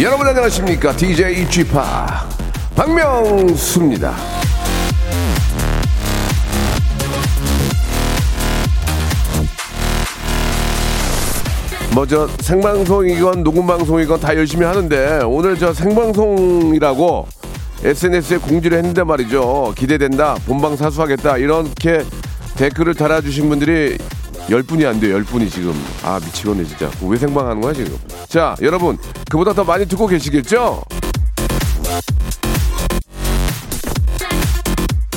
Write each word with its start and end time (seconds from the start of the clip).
여러분 0.00 0.26
안녕하십니까? 0.26 0.96
DJ 0.96 1.48
지팍 1.48 2.28
박명수입니다. 2.74 4.12
뭐 11.94 12.04
저 12.06 12.26
생방송이건 12.40 13.44
녹음 13.44 13.68
방송이건 13.68 14.18
다 14.18 14.34
열심히 14.36 14.66
하는데 14.66 15.20
오늘 15.24 15.56
저 15.56 15.72
생방송이라고 15.72 17.28
SNS에 17.84 18.38
공지를 18.38 18.78
했는데 18.78 19.04
말이죠. 19.04 19.74
기대된다 19.76 20.34
본방 20.46 20.74
사수하겠다 20.76 21.36
이렇게 21.38 22.02
댓글을 22.56 22.94
달아주신 22.94 23.48
분들이 23.48 23.96
열 24.50 24.62
분이 24.62 24.84
안 24.84 25.00
돼요 25.00 25.14
열 25.14 25.24
분이 25.24 25.48
지금 25.48 25.72
아 26.02 26.20
미치겠네 26.22 26.64
진짜 26.64 26.90
왜 27.02 27.16
생방하는 27.16 27.60
거야 27.60 27.72
지금 27.72 27.96
자 28.28 28.54
여러분 28.60 28.98
그보다 29.30 29.52
더 29.52 29.64
많이 29.64 29.86
듣고 29.86 30.06
계시겠죠 30.06 30.82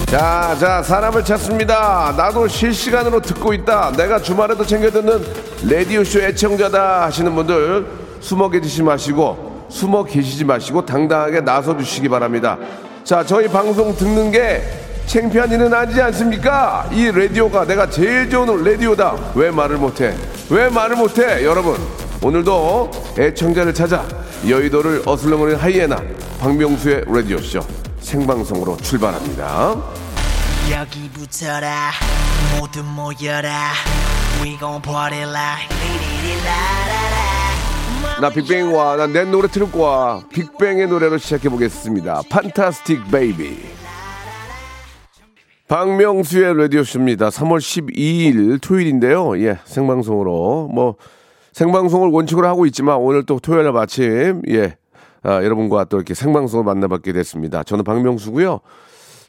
자, 0.08 0.56
자, 0.58 0.82
사람을 0.82 1.26
찾습니다. 1.26 2.14
나도 2.16 2.48
실시간으로 2.48 3.22
듣고 3.22 3.54
있다. 3.54 3.92
내가 3.92 4.22
주말에도 4.22 4.66
챙겨 4.66 4.90
듣는 4.90 5.22
라디오쇼 5.70 6.22
애청자다 6.22 7.04
하시는 7.04 7.36
분들 7.36 7.86
숨어 8.22 8.50
계시지 8.50 8.84
마시고, 8.84 9.66
숨어 9.68 10.06
계시지 10.06 10.46
마시고 10.46 10.86
당당하게 10.86 11.42
나서 11.42 11.78
주시기 11.78 12.08
바랍니다. 12.08 12.58
자, 13.04 13.26
저희 13.26 13.50
방송 13.50 13.94
듣는 13.98 14.32
게 14.32 14.62
창피한 15.08 15.50
일은 15.52 15.74
아니지 15.74 16.02
않습니까? 16.02 16.88
이 16.92 17.10
라디오가 17.10 17.66
내가 17.66 17.90
제일 17.90 18.30
좋은 18.30 18.64
라디오다. 18.64 19.32
왜 19.36 19.50
말을 19.50 19.78
못해? 19.78 20.14
왜 20.50 20.68
말을 20.70 20.98
못해? 20.98 21.46
여러분, 21.46 21.78
오늘도 22.22 22.92
애청자를 23.18 23.74
찾아 23.74 24.06
여의도를 24.48 25.04
어슬렁거리는 25.06 25.60
하이에나 25.60 26.02
박명수의 26.42 27.06
라디오쇼 27.08 27.62
생방송으로 28.02 28.76
출발합니다. 28.78 29.76
여기 30.72 31.10
붙어라 31.12 31.92
모두 32.60 32.84
모여라 32.84 33.72
We 34.44 34.58
gon' 34.60 34.82
party 34.82 35.22
like 35.24 35.70
리리리라라라 35.72 37.18
나 38.20 38.30
빅뱅 38.30 38.76
와. 38.76 38.96
나내 38.98 39.24
노래 39.24 39.48
틀을 39.48 39.72
거야. 39.72 40.22
빅뱅의 40.34 40.88
노래로 40.88 41.18
시작해 41.18 41.50
보겠습니다. 41.50 42.24
Fantastic 42.30 43.10
Baby. 43.12 43.87
박명수의 45.68 46.58
라디오쇼입니다. 46.58 47.28
3월 47.28 47.58
12일 47.58 48.62
토요일인데요. 48.62 49.38
예, 49.42 49.60
생방송으로. 49.66 50.70
뭐, 50.74 50.96
생방송을 51.52 52.10
원칙으로 52.10 52.48
하고 52.48 52.66
있지만 52.68 52.98
오늘 52.98 53.26
또 53.26 53.40
토요일 53.40 53.66
날 53.66 53.74
마침, 53.74 54.42
예, 54.48 54.78
아, 55.24 55.44
여러분과 55.44 55.86
또 55.86 55.98
이렇게 55.98 56.14
생방송을 56.14 56.64
만나뵙게 56.64 57.12
됐습니다. 57.12 57.64
저는 57.64 57.84
박명수고요. 57.84 58.62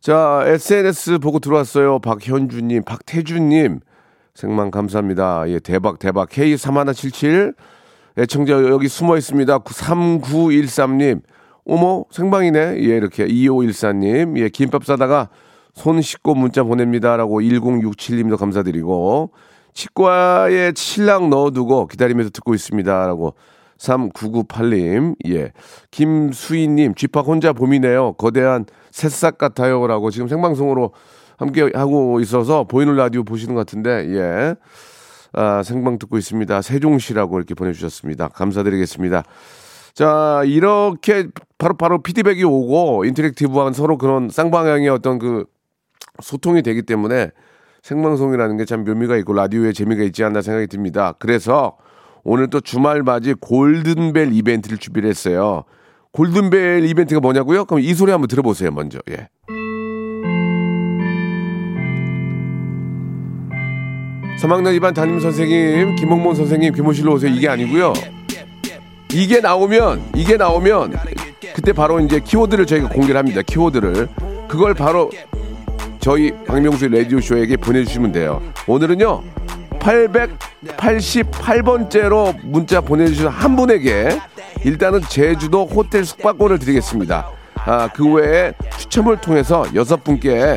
자, 0.01 0.45
SNS 0.47 1.19
보고 1.19 1.41
들어왔어요. 1.41 1.99
박현주님, 1.99 2.85
박태주님. 2.85 3.81
생방 4.35 4.71
감사합니다. 4.71 5.45
예, 5.49 5.59
대박, 5.59 5.99
대박. 5.99 6.29
K3177. 6.29 7.55
애청자 8.17 8.53
여기 8.53 8.87
숨어 8.87 9.17
있습니다. 9.17 9.59
3913님. 9.59 11.23
어머, 11.67 12.05
생방이네. 12.13 12.77
예, 12.77 12.97
이렇게. 12.97 13.27
2514님. 13.27 14.39
예, 14.39 14.49
김밥 14.49 14.85
싸다가 14.85 15.31
손 15.75 16.01
씻고 16.03 16.35
문자 16.35 16.63
보냅니다라고 16.63 17.41
1067님도 17.41 18.37
감사드리고. 18.37 19.31
치과에 19.75 20.73
신랑 20.75 21.31
넣어두고 21.31 21.87
기다리면서 21.87 22.31
듣고 22.31 22.55
있습니다라고 22.55 23.35
3998님. 23.79 25.15
예. 25.29 25.53
김수희님, 25.91 26.95
쥐팍 26.95 27.27
혼자 27.27 27.53
봄이네요. 27.53 28.15
거대한 28.15 28.67
새싹 28.91 29.39
같아요 29.39 29.87
라고 29.87 30.11
지금 30.11 30.27
생방송으로 30.27 30.93
함께 31.37 31.71
하고 31.73 32.19
있어서 32.21 32.65
보이는 32.65 32.97
라디오 32.97 33.23
보시는 33.23 33.55
것 33.55 33.61
같은데, 33.61 34.09
예. 34.09 34.55
아, 35.33 35.63
생방 35.63 35.99
듣고 35.99 36.19
있습니다. 36.19 36.63
세종시라고 36.63 37.37
이렇게 37.39 37.55
보내주셨습니다. 37.55 38.29
감사드리겠습니다. 38.29 39.23
자, 39.95 40.43
이렇게 40.45 41.29
바로, 41.59 41.77
바로 41.77 42.03
피드백이 42.03 42.43
오고 42.45 43.05
인터랙티브한 43.05 43.73
서로 43.73 43.99
그런 43.99 44.29
쌍방향의 44.31 44.89
어떤 44.89 45.19
그 45.19 45.45
소통이 46.23 46.63
되기 46.63 46.83
때문에 46.83 47.31
생방송이라는 47.83 48.57
게 48.57 48.65
참 48.65 48.85
묘미가 48.85 49.17
있고 49.19 49.33
라디오에 49.33 49.73
재미가 49.73 50.03
있지 50.05 50.25
않나 50.25 50.43
생각이 50.43 50.67
듭니다. 50.67 51.15
그래서 51.19 51.77
오늘 52.25 52.51
또 52.51 52.61
주말 52.61 53.03
맞이 53.03 53.35
골든벨 53.35 54.33
이벤트를 54.33 54.79
준비를 54.79 55.09
했어요. 55.09 55.65
골든벨 56.13 56.85
이벤트가 56.87 57.21
뭐냐고요? 57.21 57.65
그럼 57.65 57.81
이 57.81 57.95
소리 57.95 58.11
한번 58.13 58.29
들어보세요, 58.29 58.71
먼저. 58.73 58.99
예. 59.11 59.29
삼학년 64.41 64.75
2반 64.75 64.95
담임 64.95 65.19
선생님, 65.19 65.97
김홍문 65.97 66.35
선생님, 66.35 66.73
김호실로 66.75 67.15
오세요. 67.15 67.33
이게 67.33 67.49
아니고요. 67.49 67.93
이게 69.13 69.41
나오면, 69.41 70.13
이게 70.15 70.37
나오면, 70.37 70.93
그때 71.55 71.73
바로 71.73 71.99
이제 72.01 72.21
키워드를 72.21 72.67
저희가 72.67 72.89
공개를 72.89 73.17
합니다. 73.17 73.43
키워드를. 73.43 74.09
그걸 74.49 74.75
바로 74.75 75.11
저희 76.01 76.33
박명수 76.47 76.89
라디오쇼에게 76.89 77.57
보내주시면 77.57 78.13
돼요. 78.13 78.41
오늘은요, 78.67 79.23
888번째로 79.81 82.35
문자 82.45 82.81
보내주신 82.81 83.27
한 83.29 83.57
분에게 83.57 84.19
일단은 84.65 85.01
제주도 85.09 85.67
호텔 85.67 86.05
숙박권을 86.05 86.59
드리겠습니다. 86.59 87.29
아, 87.57 87.89
그 87.93 88.11
외에 88.13 88.53
추첨을 88.79 89.21
통해서 89.21 89.65
여섯 89.75 90.03
분께 90.05 90.57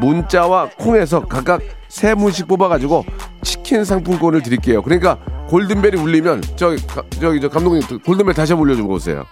문자와 0.00 0.70
콩에서 0.78 1.24
각각 1.26 1.60
세 1.88 2.14
분씩 2.14 2.46
뽑아가지고 2.48 3.04
치킨 3.42 3.84
상품권을 3.84 4.42
드릴게요. 4.42 4.82
그러니까 4.82 5.16
골든벨이 5.48 5.96
울리면 6.00 6.42
저기 6.56 6.84
가- 6.86 7.02
저기 7.20 7.40
저 7.40 7.48
감독님 7.48 7.82
골든벨 8.04 8.34
다시 8.34 8.52
한번 8.52 8.68
울려주고 8.68 8.94
오세요. 8.94 9.24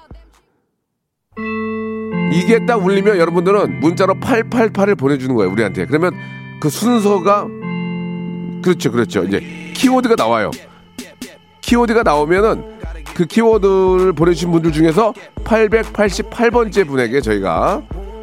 이게 2.32 2.64
딱 2.64 2.76
울리면 2.84 3.18
여러분들은 3.18 3.80
문자로 3.80 4.14
888을 4.14 4.96
보내주는 4.96 5.34
거예요 5.34 5.50
우리한테. 5.50 5.86
그러면 5.86 6.12
그 6.60 6.68
순서가 6.68 7.46
그렇죠, 8.62 8.92
그렇죠. 8.92 9.24
이제 9.24 9.40
키워드가 9.74 10.14
나와요. 10.16 10.50
키워드가 11.62 12.02
나오면은 12.02 12.78
그 13.14 13.24
키워드를 13.26 14.12
보내주신 14.12 14.50
분들 14.52 14.72
중에서 14.72 15.12
888번째 15.44 16.86
분에게 16.86 17.20
저희가 17.20 17.82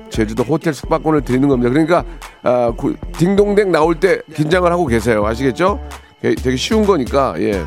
제주도 0.09 0.43
호텔 0.43 0.73
숙박권을 0.73 1.21
드리는 1.21 1.47
겁니다. 1.47 1.69
그러니까 1.69 2.03
아, 2.43 2.71
구- 2.75 2.95
딩동댕 3.17 3.71
나올 3.71 3.99
때 3.99 4.21
긴장을 4.33 4.69
하고 4.71 4.85
계세요. 4.85 5.25
아시겠죠? 5.25 5.81
예, 6.23 6.33
되게 6.35 6.55
쉬운 6.55 6.85
거니까 6.85 7.35
예. 7.39 7.65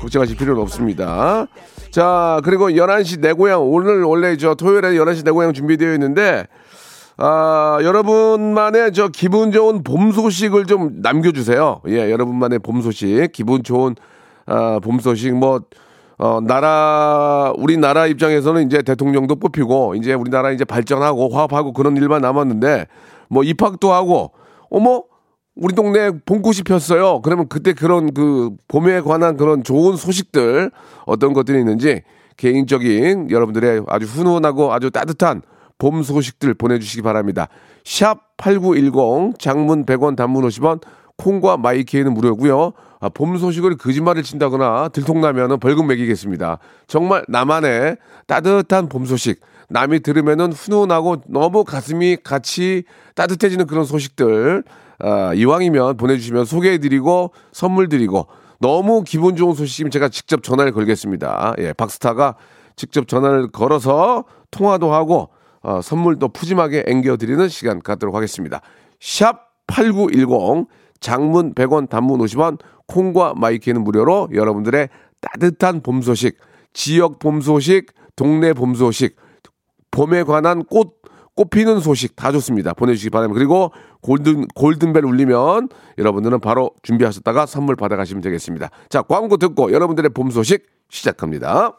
걱정하실 0.00 0.36
필요는 0.36 0.60
없습니다. 0.62 1.46
자, 1.90 2.40
그리고 2.44 2.68
11시 2.70 3.20
내 3.20 3.32
고향 3.32 3.62
오늘 3.62 4.02
원래 4.02 4.36
저 4.36 4.54
토요일에 4.54 4.92
11시 4.92 5.24
내 5.24 5.30
고향 5.30 5.52
준비되어 5.52 5.92
있는데 5.94 6.46
아, 7.20 7.78
여러분만의 7.82 8.92
저 8.92 9.08
기분 9.08 9.50
좋은 9.50 9.82
봄 9.82 10.12
소식을 10.12 10.66
좀 10.66 11.00
남겨주세요. 11.02 11.82
예, 11.88 12.12
여러분만의 12.12 12.60
봄 12.60 12.80
소식, 12.80 13.32
기분 13.32 13.64
좋은, 13.64 13.96
아, 14.46 14.78
봄 14.80 15.00
소식, 15.00 15.34
뭐, 15.34 15.62
어, 16.16 16.40
나라, 16.40 17.52
우리나라 17.56 18.06
입장에서는 18.06 18.66
이제 18.66 18.82
대통령도 18.82 19.34
뽑히고, 19.34 19.96
이제 19.96 20.14
우리나라 20.14 20.52
이제 20.52 20.64
발전하고 20.64 21.28
화합하고 21.30 21.72
그런 21.72 21.96
일만 21.96 22.22
남았는데, 22.22 22.86
뭐 23.28 23.42
입학도 23.42 23.92
하고, 23.92 24.30
어머? 24.70 25.02
우리 25.60 25.74
동네 25.74 26.10
봄꽃이 26.24 26.62
폈어요. 26.64 27.20
그러면 27.22 27.48
그때 27.48 27.72
그런 27.72 28.14
그 28.14 28.50
봄에 28.68 29.00
관한 29.00 29.36
그런 29.36 29.64
좋은 29.64 29.96
소식들 29.96 30.70
어떤 31.04 31.32
것들이 31.32 31.58
있는지 31.58 32.02
개인적인 32.36 33.30
여러분들의 33.30 33.82
아주 33.88 34.06
훈훈하고 34.06 34.72
아주 34.72 34.90
따뜻한 34.90 35.42
봄 35.76 36.04
소식들 36.04 36.54
보내주시기 36.54 37.02
바랍니다. 37.02 37.48
샵 37.84 38.36
8910 38.36 39.38
장문 39.40 39.84
100원 39.84 40.14
단문 40.14 40.46
50원 40.46 40.80
콩과 41.16 41.56
마이키에는 41.56 42.14
무료고요. 42.14 42.72
아, 43.00 43.08
봄 43.08 43.36
소식을 43.36 43.76
거짓말을 43.76 44.22
친다거나 44.22 44.88
들통나면 44.90 45.58
벌금 45.58 45.88
매기겠습니다. 45.88 46.58
정말 46.86 47.24
나만의 47.28 47.96
따뜻한 48.28 48.88
봄 48.88 49.06
소식 49.06 49.40
남이 49.70 50.00
들으면은 50.00 50.52
훈훈하고 50.52 51.22
너무 51.26 51.64
가슴이 51.64 52.18
같이 52.22 52.84
따뜻해지는 53.16 53.66
그런 53.66 53.84
소식들 53.84 54.62
아, 55.00 55.32
이왕이면 55.34 55.96
보내주시면 55.96 56.44
소개해드리고 56.44 57.32
선물 57.52 57.88
드리고 57.88 58.26
너무 58.60 59.04
기분 59.04 59.36
좋은 59.36 59.54
소식이면 59.54 59.90
제가 59.90 60.08
직접 60.08 60.42
전화를 60.42 60.72
걸겠습니다. 60.72 61.54
예, 61.58 61.72
박스타가 61.72 62.36
직접 62.74 63.06
전화를 63.06 63.50
걸어서 63.50 64.24
통화도 64.50 64.92
하고 64.92 65.30
어, 65.62 65.80
선물도 65.82 66.28
푸짐하게 66.28 66.84
앵겨드리는 66.86 67.48
시간 67.48 67.80
갖도록 67.80 68.14
하겠습니다. 68.14 68.60
샵 69.00 69.48
8910 69.66 70.68
장문 71.00 71.54
100원 71.54 71.88
단문 71.88 72.20
50원 72.20 72.58
콩과 72.86 73.34
마이케이는 73.36 73.84
무료로 73.84 74.30
여러분들의 74.32 74.88
따뜻한 75.20 75.82
봄 75.82 76.02
소식 76.02 76.38
지역 76.72 77.18
봄 77.18 77.40
소식 77.40 77.92
동네 78.16 78.52
봄 78.52 78.74
소식 78.74 79.16
봄에 79.90 80.22
관한 80.22 80.64
꽃 80.64 80.98
꽃피는 81.38 81.78
소식 81.78 82.16
다 82.16 82.32
좋습니다. 82.32 82.74
보내주시기 82.74 83.10
바랍니다. 83.10 83.38
그리고 83.38 83.72
골든, 84.00 84.48
골든벨 84.56 85.04
울리면 85.04 85.68
여러분들은 85.96 86.40
바로 86.40 86.72
준비하셨다가 86.82 87.46
선물 87.46 87.76
받아가시면 87.76 88.22
되겠습니다. 88.22 88.70
자, 88.88 89.02
광고 89.02 89.36
듣고 89.36 89.72
여러분들의 89.72 90.10
봄 90.10 90.30
소식 90.30 90.66
시작합니다. 90.88 91.78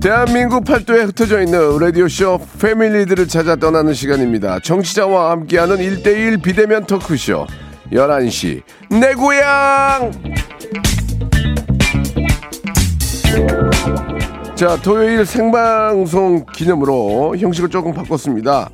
대한민국 0.00 0.64
팔도에 0.64 1.02
흩어져 1.02 1.42
있는 1.42 1.78
라디오쇼 1.78 2.40
패밀리들을 2.58 3.28
찾아 3.28 3.54
떠나는 3.54 3.92
시간입니다. 3.92 4.58
정치자와 4.60 5.30
함께하는 5.32 5.76
1대1 5.76 6.42
비대면 6.42 6.86
토크쇼 6.86 7.46
11시 7.92 8.62
내 8.98 9.12
고향 9.12 10.10
자 14.54 14.80
토요일 14.80 15.26
생방송 15.26 16.46
기념으로 16.54 17.36
형식을 17.36 17.68
조금 17.68 17.92
바꿨습니다. 17.92 18.70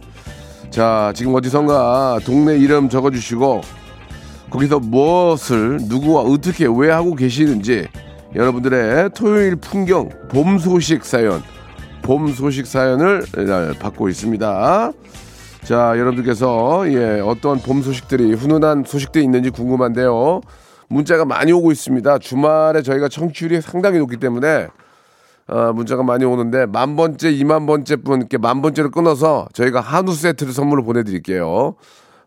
자 0.71 1.13
지금 1.17 1.35
어디선가 1.35 2.21
동네 2.25 2.57
이름 2.57 2.89
적어주시고 2.89 3.63
거기서 4.51 4.79
무엇을 4.79 5.79
누구와 5.89 6.23
어떻게 6.23 6.67
왜 6.71 6.91
하고 6.93 7.17
계시는지 7.17 7.89
여러분들의 8.37 9.11
토요일 9.15 9.57
풍경 9.57 10.11
봄 10.29 10.59
소식 10.59 11.07
사연 11.07 11.43
봄 12.03 12.29
소식 12.29 12.67
사연을 12.67 13.25
받고 13.81 14.11
있습니다. 14.11 14.93
자 15.65 15.99
여러분들께서 15.99 16.85
예 16.93 17.21
어떤 17.21 17.59
봄 17.59 17.83
소식들이 17.83 18.35
훈훈한 18.35 18.85
소식들이 18.87 19.25
있는지 19.25 19.49
궁금한데요. 19.49 20.43
문자가 20.89 21.25
많이 21.25 21.51
오고 21.51 21.73
있습니다. 21.73 22.19
주말에 22.19 22.83
저희가 22.83 23.09
청취율이 23.09 23.63
상당히 23.63 23.99
높기 23.99 24.19
때문에 24.19 24.69
어, 25.49 25.73
문자가 25.73 26.03
많이 26.03 26.25
오는데 26.25 26.67
만 26.67 26.95
번째, 26.95 27.31
이만 27.31 27.65
번째 27.67 27.97
분께 27.97 28.37
만 28.37 28.61
번째를 28.61 28.91
끊어서 28.91 29.49
저희가 29.55 29.81
한우 29.81 30.13
세트를 30.13 30.53
선물로 30.53 30.85
보내드릴게요. 30.85 31.75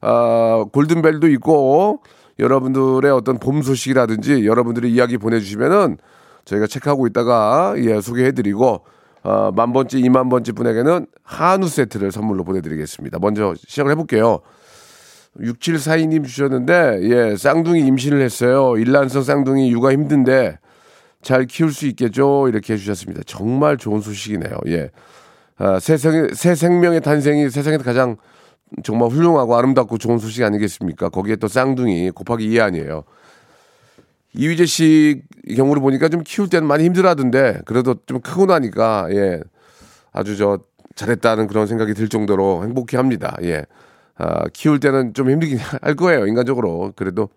어, 0.01 0.65
골든벨도 0.73 1.27
있고 1.27 2.01
여러분들의 2.39 3.11
어떤 3.11 3.37
봄 3.37 3.61
소식이라든지 3.61 4.45
여러분들의 4.45 4.91
이야기 4.91 5.17
보내주시면은 5.17 5.97
저희가 6.45 6.67
체크하고 6.67 7.05
있다가 7.07 7.75
예 7.77 8.01
소개해드리고 8.01 8.83
어, 9.23 9.51
만 9.51 9.73
번째, 9.73 9.99
이만 9.99 10.29
번째 10.29 10.51
분에게는 10.53 11.05
한우 11.23 11.67
세트를 11.67 12.11
선물로 12.11 12.43
보내드리겠습니다. 12.43 13.19
먼저 13.19 13.53
시작을 13.55 13.91
해볼게요. 13.91 14.39
6742님 15.39 16.25
주셨는데, 16.25 16.99
예, 17.03 17.35
쌍둥이 17.35 17.85
임신을 17.85 18.21
했어요. 18.21 18.77
일란성 18.77 19.23
쌍둥이 19.23 19.71
육아 19.71 19.91
힘든데, 19.91 20.57
잘 21.21 21.45
키울 21.45 21.71
수 21.71 21.85
있겠죠? 21.87 22.47
이렇게 22.47 22.73
해주셨습니다. 22.73 23.23
정말 23.25 23.77
좋은 23.77 24.01
소식이네요. 24.01 24.57
예. 24.67 24.89
아, 25.57 25.79
새, 25.79 25.97
생, 25.97 26.29
새 26.33 26.55
생명의 26.55 27.01
탄생이 27.01 27.49
세상에서 27.49 27.83
가장 27.83 28.15
정말 28.83 29.09
훌륭하고 29.09 29.57
아름답고 29.57 29.97
좋은 29.97 30.19
소식 30.19 30.43
아니겠습니까? 30.43 31.09
거기에 31.09 31.35
또 31.37 31.47
쌍둥이 31.47 32.11
곱하기 32.11 32.45
2 32.45 32.59
아니에요. 32.59 33.03
이휘재 34.33 34.65
씨 34.65 35.21
경우를 35.55 35.81
보니까 35.81 36.07
좀 36.09 36.21
키울 36.23 36.49
때는 36.49 36.67
많이 36.67 36.83
힘들어하던데, 36.85 37.61
그래도 37.65 37.95
좀 38.05 38.21
크고 38.21 38.45
나니까, 38.45 39.07
예. 39.11 39.41
아주 40.11 40.37
저, 40.37 40.59
잘했다는 40.95 41.47
그런 41.47 41.65
생각이 41.67 41.93
들 41.93 42.09
정도로 42.09 42.63
행복해 42.63 42.97
합니다. 42.97 43.35
예. 43.41 43.65
아, 44.17 44.43
키울 44.53 44.79
때는 44.79 45.13
좀 45.13 45.29
힘들긴 45.29 45.57
할 45.81 45.95
거예요, 45.95 46.27
인간적으로. 46.27 46.93
그래도 46.95 47.29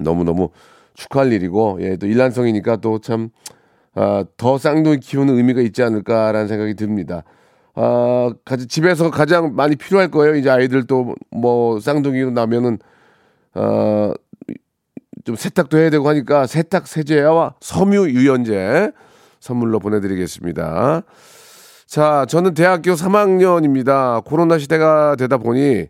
너무너무 0.00 0.50
축하할 0.94 1.32
일이고, 1.32 1.78
예, 1.80 1.96
또 1.96 2.06
일란성이니까 2.06 2.76
또 2.76 2.98
참, 2.98 3.28
아, 3.94 4.24
더 4.36 4.56
쌍둥이 4.56 5.00
키우는 5.00 5.36
의미가 5.36 5.60
있지 5.60 5.82
않을까라는 5.82 6.48
생각이 6.48 6.74
듭니다. 6.74 7.24
아, 7.76 8.32
가- 8.44 8.56
집에서 8.56 9.10
가장 9.10 9.54
많이 9.54 9.76
필요할 9.76 10.10
거예요. 10.10 10.34
이제 10.34 10.48
아이들 10.50 10.86
또뭐 10.86 11.78
쌍둥이로 11.80 12.30
나면은, 12.30 12.78
어, 13.54 14.12
좀 15.24 15.36
세탁도 15.36 15.76
해야 15.78 15.90
되고 15.90 16.08
하니까 16.08 16.46
세탁 16.46 16.86
세제와 16.86 17.54
섬유 17.60 18.10
유연제 18.10 18.92
선물로 19.40 19.78
보내드리겠습니다. 19.80 21.02
자, 21.86 22.26
저는 22.28 22.54
대학교 22.54 22.92
3학년입니다. 22.92 24.24
코로나 24.24 24.58
시대가 24.58 25.14
되다 25.16 25.36
보니, 25.38 25.86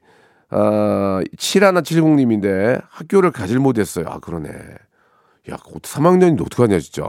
아, 0.51 1.21
7170님인데 1.37 2.83
학교를 2.91 3.31
가질 3.31 3.59
못했어요. 3.59 4.07
아, 4.09 4.19
그러네. 4.19 4.49
야, 5.51 5.57
3학년인데 5.57 6.43
어떡하냐, 6.47 6.79
진짜. 6.81 7.05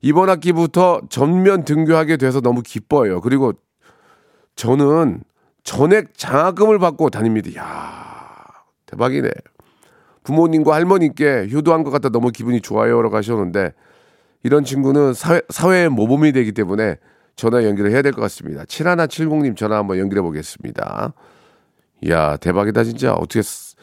이번 0.00 0.28
학기부터 0.30 1.00
전면 1.10 1.64
등교하게 1.64 2.16
돼서 2.18 2.40
너무 2.40 2.62
기뻐요. 2.62 3.20
그리고 3.20 3.52
저는 4.58 5.22
전액 5.62 6.18
장학금을 6.18 6.80
받고 6.80 7.10
다닙니다. 7.10 7.48
야 7.56 8.44
대박이네. 8.86 9.30
부모님과 10.24 10.74
할머니께 10.74 11.48
효도한 11.52 11.84
것 11.84 11.90
같아 11.90 12.08
너무 12.08 12.30
기분이 12.32 12.60
좋아요라고 12.60 13.16
하셨는데 13.16 13.72
이런 14.42 14.64
친구는 14.64 15.14
사회, 15.14 15.40
사회의 15.48 15.88
모범이 15.88 16.32
되기 16.32 16.50
때문에 16.52 16.96
전화 17.36 17.64
연결을 17.64 17.92
해야 17.92 18.02
될 18.02 18.12
것 18.12 18.20
같습니다. 18.22 18.64
7170님 18.64 19.56
전화 19.56 19.76
한번 19.76 19.96
연결해 19.98 20.22
보겠습니다. 20.22 21.12
이야, 22.02 22.36
대박이다, 22.36 22.82
진짜. 22.84 23.14
어떻게, 23.14 23.42
쓰- 23.42 23.76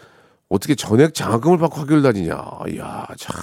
어떻게 0.50 0.76
전액 0.76 1.14
장학금을 1.14 1.58
받고 1.58 1.80
학교를 1.82 2.02
다니냐. 2.02 2.36
이야, 2.70 3.08
참. 3.18 3.36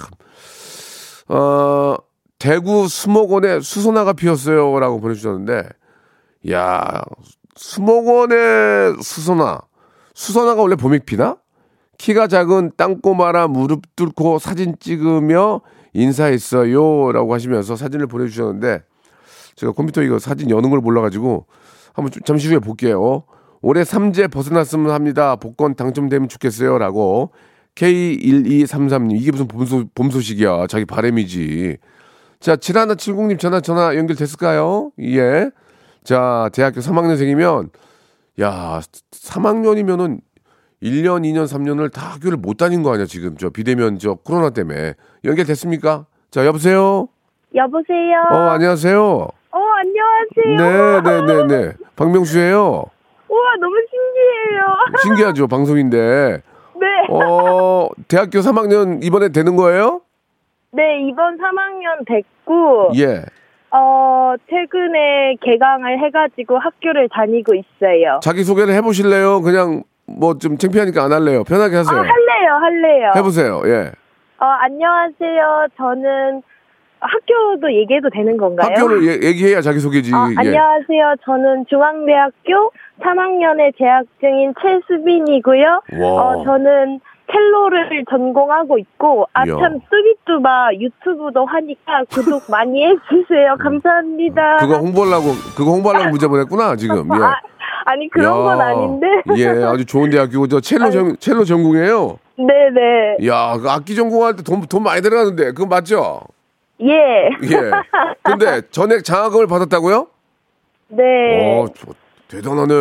어, 1.29 1.95
대구 2.37 2.87
수목원에 2.87 3.59
수소나가 3.59 4.13
피었어요. 4.13 4.79
라고 4.79 4.99
보내주셨는데, 4.99 5.63
이 5.63 5.82
야, 6.51 7.01
수목원에 7.55 8.93
수소나. 9.01 9.61
수소나가 10.13 10.61
원래 10.61 10.75
봄에 10.75 10.99
피나? 10.99 11.37
키가 11.97 12.27
작은 12.27 12.71
땅꼬마라 12.75 13.47
무릎 13.47 13.95
뚫고 13.95 14.39
사진 14.39 14.75
찍으며 14.79 15.61
인사했어요. 15.93 17.11
라고 17.11 17.33
하시면서 17.33 17.75
사진을 17.75 18.07
보내주셨는데, 18.07 18.81
제가 19.55 19.71
컴퓨터 19.71 20.01
이거 20.01 20.19
사진 20.19 20.49
여는 20.49 20.69
걸 20.69 20.79
몰라가지고 20.79 21.45
한번 21.93 22.11
좀 22.11 22.23
잠시 22.23 22.47
후에 22.49 22.59
볼게요. 22.59 23.23
올해 23.61 23.83
삼재 23.83 24.27
벗어났으면 24.27 24.91
합니다. 24.91 25.35
복권 25.37 25.75
당첨되면 25.75 26.27
좋겠어요. 26.27 26.77
라고 26.79 27.31
K1233님. 27.75 29.15
이게 29.15 29.31
무슨 29.31 29.47
봄소, 29.47 29.85
봄 29.95 30.09
소식이야. 30.09 30.67
자기 30.67 30.85
바램이지. 30.85 31.77
자, 32.39 32.55
7170님 32.55 33.39
전화, 33.39 33.61
전화 33.61 33.95
연결됐을까요? 33.95 34.91
예. 34.99 35.49
자, 36.03 36.49
대학교 36.53 36.81
3학년생이면, 36.81 37.69
야, 38.41 38.79
3학년이면은 39.11 40.19
1년, 40.81 41.23
2년, 41.23 41.45
3년을 41.45 41.91
다 41.93 42.13
학교를 42.13 42.37
못 42.37 42.57
다닌 42.57 42.83
거 42.83 42.93
아니야, 42.93 43.05
지금. 43.05 43.37
저 43.37 43.49
비대면 43.49 43.99
저 43.99 44.15
코로나 44.15 44.49
때문에. 44.49 44.95
연결됐습니까? 45.23 46.05
자, 46.29 46.45
여보세요? 46.45 47.07
여보세요. 47.55 48.19
어, 48.31 48.35
안녕하세요. 48.49 49.01
어, 49.01 49.59
안녕하세요. 49.59 51.01
네, 51.01 51.01
네, 51.01 51.21
네, 51.25 51.47
네. 51.47 51.73
박명수예요. 51.95 52.83
우와, 53.29 53.55
너무 53.61 53.75
신기해요. 53.89 54.65
신기하죠, 55.03 55.47
방송인데. 55.47 56.41
네. 56.75 56.87
어, 57.11 57.87
대학교 58.09 58.39
3학년 58.39 59.03
이번에 59.05 59.29
되는 59.29 59.55
거예요? 59.55 60.01
네, 60.71 61.07
이번 61.07 61.37
3학년 61.37 62.05
됐고, 62.07 62.91
예. 62.97 63.23
어, 63.75 64.35
최근에 64.49 65.35
개강을 65.41 65.99
해가지고 66.05 66.59
학교를 66.59 67.09
다니고 67.11 67.53
있어요. 67.55 68.19
자기 68.21 68.43
소개를 68.43 68.73
해보실래요? 68.75 69.41
그냥 69.41 69.83
뭐 70.05 70.35
좀 70.37 70.57
창피하니까 70.57 71.03
안 71.03 71.11
할래요. 71.11 71.43
편하게 71.43 71.77
아, 71.77 71.79
하세요. 71.79 71.97
할래요, 71.99 72.53
할래요. 72.61 73.11
해보세요. 73.15 73.61
예. 73.65 73.91
어, 74.39 74.45
안녕하세요. 74.45 75.67
저는 75.77 76.41
학교도 76.99 77.73
얘기해도 77.73 78.09
되는 78.11 78.37
건가요? 78.37 78.69
학교를 78.75 79.03
예- 79.07 79.27
얘기해야 79.27 79.61
자기 79.61 79.79
소개지. 79.79 80.13
어, 80.13 80.27
예. 80.31 80.35
안녕하세요. 80.37 81.15
저는 81.25 81.65
중앙대학교 81.69 82.71
3학년에 83.01 83.77
재학 83.77 84.05
중인 84.19 84.53
최수빈이고요. 84.61 85.81
와. 85.99 86.07
어, 86.09 86.43
저는 86.43 86.99
첼로를 87.31 88.03
전공하고 88.09 88.77
있고. 88.77 89.25
아참 89.33 89.79
뚜비뚜바 89.89 90.69
유튜브도 90.79 91.45
하니까 91.45 92.03
구독 92.11 92.43
많이 92.49 92.83
해주세요. 92.85 93.55
감사합니다. 93.59 94.57
그거 94.57 94.75
홍보하려고 94.77 95.25
그거 95.55 95.71
홍보하려고 95.71 96.09
문자 96.11 96.27
보냈구나 96.27 96.75
지금. 96.75 97.07
예. 97.15 97.17
아, 97.23 97.33
아니 97.85 98.09
그런 98.09 98.33
건 98.43 98.59
야, 98.59 98.65
아닌데. 98.67 99.07
예, 99.37 99.47
아주 99.63 99.85
좋은 99.85 100.09
대학교고 100.09 100.47
저 100.47 100.59
첼로 100.59 100.89
전 100.91 101.17
첼로 101.17 101.43
전공이에요. 101.43 102.17
네네. 102.37 103.27
야, 103.27 103.57
그 103.57 103.69
악기 103.69 103.95
전공할 103.95 104.35
때돈돈 104.37 104.83
많이 104.83 105.01
들어가는데 105.01 105.51
그거 105.53 105.65
맞죠? 105.65 106.21
예. 106.81 106.89
예. 106.91 107.71
근데 108.23 108.61
전액 108.71 109.03
장학금을 109.03 109.47
받았다고요? 109.47 110.07
네. 110.89 111.03
어, 111.61 111.65
저- 111.75 111.93
대단하네. 112.29 112.73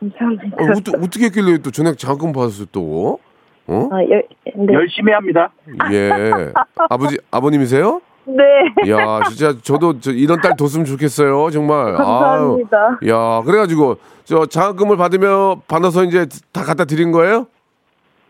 감사합니다. 0.00 0.56
어, 0.58 0.64
어떠, 0.76 0.92
어떻게 1.04 1.26
했길래 1.26 1.58
또 1.58 1.70
전액 1.70 1.98
장학금 1.98 2.32
받았어요 2.32 2.66
또? 2.72 3.18
어? 3.66 3.88
아, 3.92 4.02
열, 4.10 4.22
네. 4.54 4.72
열심히 4.74 5.12
합니다. 5.12 5.50
예. 5.92 6.10
아버지 6.90 7.18
아버님이세요? 7.30 8.00
네. 8.26 8.42
야, 8.90 9.22
진짜 9.28 9.54
저도 9.62 10.00
저 10.00 10.10
이런 10.10 10.40
딸 10.40 10.56
뒀으면 10.56 10.84
좋겠어요, 10.86 11.50
정말. 11.50 11.94
감사합니다. 11.94 12.98
아유, 13.02 13.10
야, 13.10 13.42
그래가지고 13.44 13.96
저 14.24 14.46
장학금을 14.46 14.96
받으며 14.96 15.60
받아서 15.68 16.04
이제 16.04 16.26
다 16.52 16.62
갖다 16.62 16.84
드린 16.84 17.12
거예요? 17.12 17.46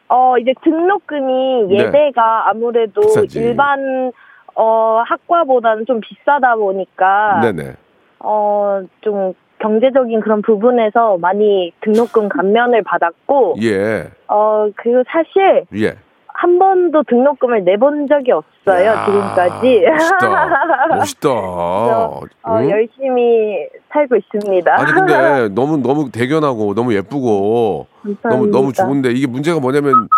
어, 0.08 0.36
이제 0.38 0.52
등록금이 0.62 1.66
네. 1.68 1.76
예대가 1.78 2.48
아무래도 2.50 3.00
비싸지. 3.00 3.38
일반 3.40 4.12
어, 4.54 5.02
학과보다는 5.06 5.86
좀 5.86 6.00
비싸다 6.00 6.54
보니까 6.56 7.40
네네. 7.42 7.74
어, 8.20 8.80
좀 9.00 9.32
경제적인 9.64 10.20
그런 10.20 10.42
부분에서 10.42 11.16
많이 11.18 11.72
등록금 11.80 12.28
감면을 12.28 12.82
받았고 12.82 13.56
예, 13.62 14.10
어, 14.28 14.68
그리고 14.76 15.02
사실 15.08 15.64
예. 15.74 15.96
한 16.26 16.58
번도 16.58 17.04
등록금을 17.04 17.64
내본 17.64 18.08
적이 18.08 18.32
없어요, 18.32 18.84
야, 18.84 19.04
지금까지. 19.06 19.84
멋있다. 19.88 20.48
멋있다. 20.98 21.30
어, 21.30 22.20
응? 22.48 22.70
열심히 22.70 23.66
살고 23.90 24.16
있습니다. 24.16 24.74
아니 24.74 24.92
근데 24.92 25.48
너무 25.54 25.78
너무 25.78 26.10
대견하고 26.10 26.74
너무 26.74 26.92
예쁘고 26.92 27.86
감사합니다. 28.02 28.28
너무 28.28 28.46
너무 28.48 28.72
좋은데 28.74 29.12
이게 29.12 29.26
문제가 29.26 29.60
뭐냐면 29.60 30.08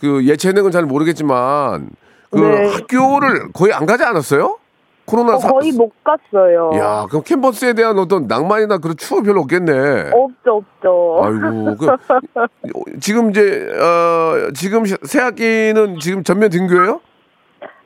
그 0.00 0.24
예체능은 0.26 0.70
잘 0.70 0.84
모르겠지만 0.84 1.90
그 2.30 2.38
네. 2.38 2.72
학교를 2.72 3.52
거의 3.52 3.74
안 3.74 3.84
가지 3.84 4.04
않았어요? 4.04 4.56
코로나 5.08 5.36
어, 5.36 5.38
사- 5.38 5.50
거의 5.50 5.72
못 5.72 5.90
갔어요. 6.04 6.70
야, 6.74 7.06
그럼 7.08 7.22
캠퍼스에 7.24 7.72
대한 7.72 7.98
어떤 7.98 8.26
낭만이나 8.26 8.76
그런 8.78 8.94
추억 8.98 9.24
별로 9.24 9.40
없겠네. 9.40 10.10
없죠, 10.12 10.56
없죠. 10.56 11.20
아이고, 11.22 11.76
그, 11.76 11.86
어, 11.90 11.96
지금 13.00 13.30
이제 13.30 13.68
어, 13.80 14.50
지금 14.54 14.84
시- 14.84 14.96
새 15.04 15.20
학기는 15.20 15.98
지금 16.00 16.22
전면 16.22 16.50
등교예요? 16.50 17.00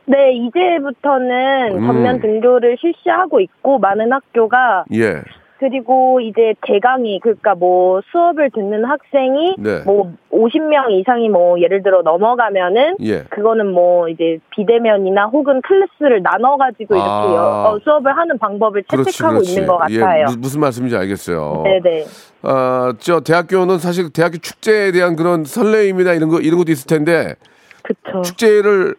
네, 0.07 0.33
이제부터는 0.33 1.77
음. 1.77 1.87
전면 1.87 2.21
등교를 2.21 2.77
실시하고 2.81 3.41
있고 3.41 3.79
많은 3.79 4.13
학교가 4.13 4.85
예. 4.95 5.23
그리고 5.63 6.19
이제 6.19 6.55
대강이 6.67 7.21
그러니까 7.21 7.55
뭐 7.55 8.01
수업을 8.11 8.51
듣는 8.51 8.85
학생이 8.85 9.55
네. 9.61 9.83
뭐 9.87 10.13
50명 10.33 10.91
이상이 10.91 11.29
뭐 11.29 11.61
예를 11.61 11.85
들어 11.85 12.03
넘어가면은 12.03 12.97
예. 13.03 13.23
그거는 13.31 13.69
뭐 13.73 14.09
이제 14.09 14.41
비대면이나 14.51 15.27
혹은 15.27 15.63
클래스를 15.63 16.25
나눠 16.25 16.57
가지고 16.57 16.97
이렇게 16.97 17.09
아. 17.09 17.35
여- 17.37 17.71
어, 17.71 17.79
수업을 17.79 18.17
하는 18.17 18.39
방법을 18.39 18.83
채택하고 18.91 19.41
있는 19.43 19.69
것 19.69 19.77
같아요. 19.77 20.23
예, 20.23 20.25
무, 20.25 20.37
무슨 20.41 20.61
말씀인지 20.63 20.97
알겠어요. 20.97 21.63
네네. 21.65 22.07
아, 22.43 22.93
저 22.99 23.21
대학교는 23.21 23.79
사실 23.79 24.13
대학교 24.13 24.39
축제에 24.39 24.91
대한 24.91 25.15
그런 25.15 25.45
설레임이나 25.45 26.15
이런 26.15 26.29
거 26.29 26.41
이런 26.41 26.59
것도 26.59 26.73
있을 26.73 26.89
텐데 26.89 27.37
그쵸. 27.85 28.23
축제를 28.23 28.97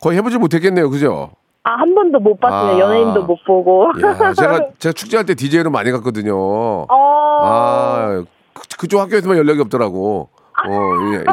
거의 0.00 0.18
해보지 0.18 0.38
못했겠네요, 0.38 0.90
그죠? 0.90 1.30
아, 1.62 1.72
한 1.74 1.94
번도 1.94 2.20
못 2.20 2.40
봤어요. 2.40 2.76
아. 2.76 2.78
연예인도 2.78 3.22
못 3.24 3.36
보고. 3.46 3.90
야, 4.02 4.32
제가 4.32 4.60
제가 4.78 4.92
축제할 4.92 5.26
때 5.26 5.34
DJ로 5.34 5.70
많이 5.70 5.90
갔거든요. 5.90 6.34
어. 6.34 6.86
아, 7.42 8.24
그, 8.54 8.62
그쪽 8.78 9.00
학교에서만 9.00 9.36
연락이 9.36 9.60
없더라고. 9.60 10.30
어, 10.66 10.70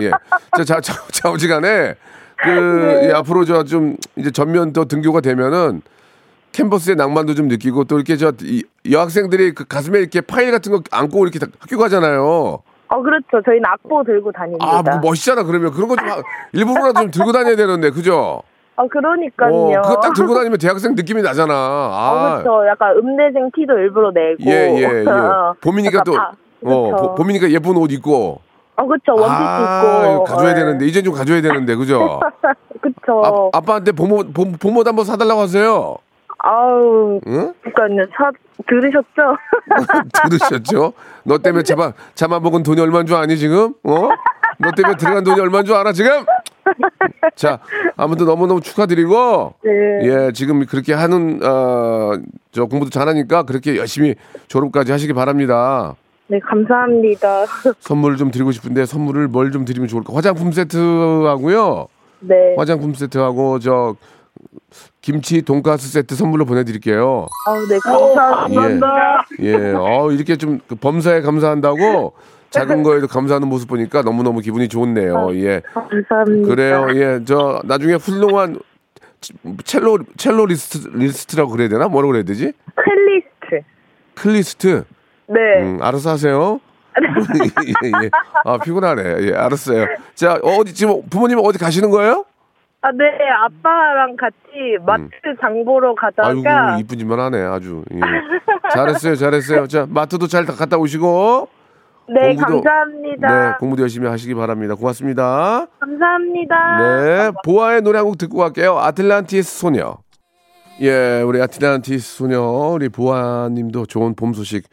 예, 0.02 0.06
예. 0.06 0.12
자, 0.58 0.64
자, 0.64 0.82
자, 0.82 0.94
자오지간에 1.12 1.96
그 2.38 2.50
네. 2.50 3.10
예, 3.10 3.14
앞으로 3.14 3.46
저 3.46 3.64
좀 3.64 3.98
이제 4.16 4.32
전면 4.32 4.72
더 4.74 4.86
등교가 4.86 5.22
되면은 5.22 5.82
캠퍼스의 6.54 6.96
낭만도 6.96 7.34
좀 7.36 7.48
느끼고 7.48 7.86
또 7.86 7.96
이렇게 7.98 8.16
저 8.16 8.32
이, 8.42 8.64
여학생들이 8.90 9.54
그 9.54 9.66
가슴에 9.66 10.00
이렇게 10.00 10.22
파일 10.22 10.52
같은 10.52 10.72
거 10.72 10.82
안고 10.92 11.24
이렇게 11.24 11.40
다 11.40 11.48
학교 11.60 11.78
가잖아요. 11.78 12.60
어, 12.90 13.02
그렇죠. 13.02 13.42
저희는 13.46 13.66
악보 13.66 14.04
들고 14.06 14.32
다닙니다. 14.32 14.66
아, 14.66 14.82
뭐 14.82 15.00
멋있잖아. 15.10 15.44
그러면 15.44 15.72
그런 15.72 15.88
거 15.90 15.96
좀 15.98 16.08
일부러라도 16.54 17.02
좀 17.02 17.12
들고 17.12 17.32
다녀야 17.34 17.56
되는데, 17.58 17.90
그죠? 17.90 18.42
어, 18.78 18.88
그러니까요. 18.88 19.54
어, 19.54 19.82
그거 19.82 20.00
딱 20.00 20.14
들고 20.14 20.36
다니면 20.36 20.58
대학생 20.60 20.94
느낌이 20.96 21.22
나잖아. 21.24 21.54
어, 21.54 21.92
아, 21.94 22.42
그렇죠. 22.44 22.68
약간 22.68 22.96
음대생 22.98 23.50
티도 23.56 23.74
일부러 23.74 24.12
내고. 24.12 24.38
예, 24.46 24.52
예, 24.78 24.82
예. 25.02 25.06
봄이니까 25.62 26.04
또, 26.04 26.14
바- 26.14 26.32
어. 26.64 26.96
보- 26.96 27.16
봄이니까 27.16 27.50
예쁜 27.50 27.76
옷 27.76 27.92
입고. 27.92 28.40
어, 28.76 28.86
그쵸. 28.86 29.14
원피스 29.16 29.32
아, 29.32 30.12
입고. 30.14 30.24
가져야 30.26 30.52
어, 30.52 30.56
되는데, 30.56 30.86
이제 30.86 31.02
좀 31.02 31.16
가져야 31.16 31.42
되는데, 31.42 31.76
그죠? 31.76 32.20
그쵸. 32.80 33.50
아, 33.54 33.58
아빠한테 33.58 33.92
봄옷, 33.94 34.32
봄, 34.36 34.52
봄옷 34.54 34.88
한번 34.88 35.04
사달라고 35.06 35.42
하세요. 35.42 35.96
아우, 36.38 37.20
응? 37.26 37.54
그러니까요. 37.74 38.08
사, 38.16 38.30
들으셨죠? 38.68 39.38
들으셨죠? 40.30 40.94
너 41.24 41.40
때문에 41.40 41.64
잡아, 41.64 41.94
잡아먹은 42.14 42.62
돈이 42.62 42.80
얼마인 42.80 43.08
줄 43.08 43.16
아니, 43.16 43.36
지금? 43.38 43.74
어? 43.84 44.10
너 44.60 44.72
때문에 44.76 44.96
들어간 44.98 45.24
돈이 45.24 45.40
얼마인 45.42 45.66
줄 45.66 45.76
알아, 45.76 45.92
지금? 45.94 46.12
자, 47.36 47.60
아무튼 47.96 48.26
너무너무 48.26 48.62
축하드리고, 48.62 49.54
네. 49.64 49.72
예, 50.04 50.32
지금 50.34 50.66
그렇게 50.66 50.94
하는, 50.94 51.40
어, 51.44 52.14
저 52.52 52.66
공부도 52.66 52.90
잘하니까 52.90 53.44
그렇게 53.44 53.78
열심히 53.78 54.16
졸업까지 54.48 54.92
하시기 54.92 55.14
바랍니다. 55.14 55.96
네, 56.28 56.40
감사합니다. 56.40 57.46
선물을 57.80 58.18
좀 58.18 58.32
드리고 58.32 58.52
싶은데 58.52 58.86
선물을 58.86 59.28
뭘 59.30 59.52
좀 59.52 59.64
드리면 59.64 59.88
좋을까? 59.88 60.14
화장품 60.14 60.52
세트하고요. 60.52 61.88
네. 62.20 62.36
화장품 62.58 62.94
세트하고 62.94 63.60
저 63.60 63.96
김치 65.02 65.42
돈가스 65.42 65.90
세트 65.90 66.16
선물로 66.16 66.44
보내드릴게요. 66.46 67.28
아우, 67.48 67.68
네, 67.68 67.80
감사합니다. 67.80 69.26
예, 69.42 69.74
어 69.74 70.12
이렇게 70.12 70.36
좀그 70.36 70.76
범사에 70.76 71.22
감사한다고 71.22 72.14
작은 72.50 72.84
거에도 72.84 73.08
감사하는 73.08 73.48
모습 73.48 73.68
보니까 73.70 74.02
너무 74.04 74.24
너무 74.24 74.40
기분이 74.42 74.68
좋네요. 74.68 75.36
예, 75.36 75.62
감사합니다. 75.74 76.48
그래요. 76.48 76.88
예, 76.96 77.24
저 77.26 77.62
나중에 77.66 77.96
훌륭한 77.96 78.60
첼로 79.64 80.00
첼로 80.18 80.46
리스트 80.46 80.88
리스트라고 80.90 81.52
그래야 81.52 81.70
되나? 81.70 81.88
뭐라고 81.88 82.12
그래야 82.12 82.24
되지? 82.24 82.54
첼리스트. 82.76 83.66
클리스트. 84.16 84.84
네. 85.28 85.40
음, 85.62 85.80
알아서 85.82 86.12
하세요. 86.12 86.60
예, 86.98 88.04
예. 88.06 88.10
아, 88.44 88.58
피곤하네. 88.58 89.04
예, 89.28 89.34
알았어요. 89.36 89.86
자, 90.16 90.40
어디, 90.42 90.74
지금 90.74 91.02
부모님 91.10 91.38
어디 91.44 91.60
가시는 91.60 91.92
거예요? 91.92 92.26
아, 92.82 92.92
네. 92.92 93.06
아빠랑 93.46 94.16
같이 94.16 94.78
마트 94.84 95.10
장 95.40 95.64
보러 95.64 95.94
가다가. 95.94 96.32
음. 96.32 96.44
아이고, 96.48 96.80
이쁜 96.82 96.98
짓만 96.98 97.20
하네, 97.20 97.40
아주. 97.44 97.84
예. 97.94 98.00
잘했어요, 98.74 99.16
잘했어요. 99.16 99.68
자, 99.68 99.86
마트도 99.88 100.26
잘다 100.28 100.54
갔다 100.54 100.78
오시고. 100.78 101.50
네, 102.10 102.36
공부도- 102.36 102.64
감사합니다. 102.64 103.50
네, 103.52 103.56
공부도 103.60 103.82
열심히 103.84 104.08
하시기 104.08 104.34
바랍니다. 104.36 104.76
고맙습니다. 104.76 105.68
감사합니다. 105.80 106.78
네, 106.80 107.32
보아의 107.44 107.82
노래 107.82 107.98
한 108.00 108.06
곡 108.08 108.18
듣고 108.18 108.38
갈게요. 108.38 108.78
아틀란티스 108.78 109.60
소녀. 109.60 109.98
예, 110.82 111.22
우리 111.26 111.42
아틀란티스 111.42 112.18
소녀, 112.18 112.42
우리 112.42 112.88
보아님도 112.90 113.88
좋은 113.88 114.16
봄 114.16 114.34
소식 114.34 114.66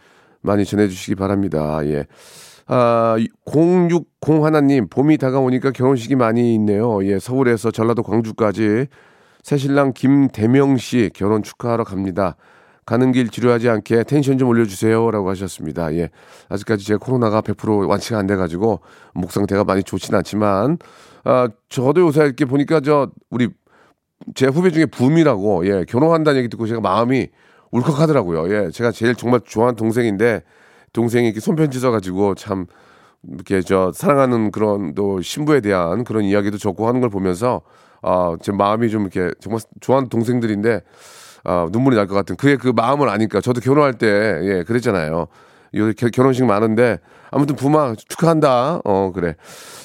많이 0.42 0.64
전해주시기 0.64 1.14
바랍니다. 1.16 1.80
예. 1.86 2.04
아, 2.66 3.16
060 3.46 4.44
하나님, 4.44 4.88
봄이 4.88 5.18
다가오니까 5.18 5.70
결혼식이 5.72 6.14
많이 6.16 6.54
있네요. 6.54 7.04
예, 7.04 7.18
서울에서 7.18 7.70
전라도 7.70 8.02
광주까지 8.02 8.86
새신랑 9.42 9.92
김대명 9.94 10.76
씨 10.76 11.10
결혼 11.14 11.42
축하하러 11.42 11.84
갑니다. 11.84 12.36
가는 12.86 13.12
길 13.12 13.28
지루하지 13.28 13.68
않게 13.68 14.04
텐션 14.04 14.38
좀 14.38 14.48
올려주세요. 14.48 15.10
라고 15.10 15.30
하셨습니다. 15.30 15.94
예. 15.94 16.10
아직까지 16.48 16.84
제 16.84 16.96
코로나가 16.96 17.40
100% 17.40 17.88
완치가 17.88 18.18
안 18.18 18.26
돼가지고 18.26 18.80
목 19.14 19.32
상태가 19.32 19.64
많이 19.64 19.82
좋지는 19.82 20.18
않지만, 20.18 20.78
아, 21.24 21.48
저도 21.68 22.02
요새 22.02 22.24
이렇게 22.24 22.44
보니까 22.44 22.80
저, 22.80 23.10
우리 23.30 23.48
제 24.34 24.46
후배 24.46 24.70
중에 24.70 24.86
붐이라고, 24.86 25.66
예, 25.66 25.84
결혼한다는 25.88 26.38
얘기 26.38 26.48
듣고 26.48 26.66
제가 26.66 26.80
마음이 26.80 27.28
울컥하더라고요. 27.70 28.54
예, 28.54 28.70
제가 28.70 28.92
제일 28.92 29.14
정말 29.14 29.40
좋아하는 29.44 29.76
동생인데, 29.76 30.42
동생이 30.92 31.26
이렇게 31.26 31.40
손편지 31.40 31.80
써가지고 31.80 32.36
참 32.36 32.66
이렇게 33.28 33.60
저 33.60 33.92
사랑하는 33.92 34.50
그런 34.50 34.94
또 34.94 35.20
신부에 35.20 35.60
대한 35.60 36.04
그런 36.04 36.24
이야기도 36.24 36.56
적고 36.56 36.86
하는 36.88 37.00
걸 37.00 37.10
보면서 37.10 37.62
아, 38.00 38.36
제 38.40 38.52
마음이 38.52 38.90
좀 38.90 39.02
이렇게 39.02 39.34
정말 39.40 39.60
좋아하는 39.80 40.08
동생들인데 40.08 40.82
아, 41.44 41.68
눈물이 41.70 41.96
날 41.96 42.06
것 42.06 42.14
같은 42.14 42.36
그의 42.36 42.56
그 42.56 42.68
마음을 42.74 43.08
아니까 43.08 43.40
저도 43.40 43.60
결혼할 43.60 43.94
때 43.94 44.06
예, 44.42 44.62
그랬잖아요. 44.64 45.26
요 45.76 45.92
겨- 45.96 46.08
결혼식 46.08 46.44
많은데 46.44 46.98
아무튼 47.30 47.56
부마 47.56 47.94
축하한다. 47.94 48.80
어, 48.84 49.12
그래. 49.14 49.34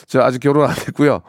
자, 0.07 0.23
아직 0.23 0.39
결혼 0.39 0.65
안 0.69 0.71
했고요. 0.71 1.21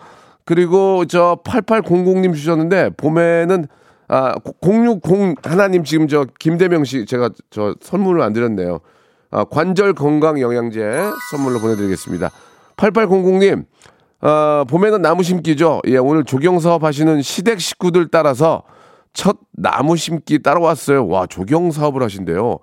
그리고 0.44 1.04
저 1.06 1.38
8800님 1.44 2.34
주셨는데 2.34 2.90
봄에는 2.96 3.66
아, 4.08 4.34
060 4.60 5.46
하나님 5.46 5.84
지금 5.84 6.08
저 6.08 6.26
김대명 6.38 6.84
씨 6.84 7.06
제가 7.06 7.30
저 7.50 7.75
선물을 7.80 8.20
안 8.22 8.32
드렸네요. 8.32 8.80
아, 9.30 9.44
관절 9.44 9.94
건강 9.94 10.40
영양제 10.40 10.80
선물로 11.30 11.60
보내드리겠습니다. 11.60 12.30
8800님, 12.76 13.64
아, 14.22 14.64
봄에는 14.68 15.00
나무 15.02 15.22
심기죠. 15.22 15.80
예, 15.87 15.96
오늘 15.99 16.25
조경 16.25 16.58
사업 16.58 16.82
하시는 16.82 17.22
시댁 17.22 17.60
식구들 17.60 18.08
따라서 18.08 18.62
첫 19.12 19.37
나무 19.52 19.97
심기 19.97 20.43
따라왔어요. 20.43 21.07
와, 21.09 21.26
조경 21.26 21.71
사업을 21.71 22.02
하신대요. 22.02 22.59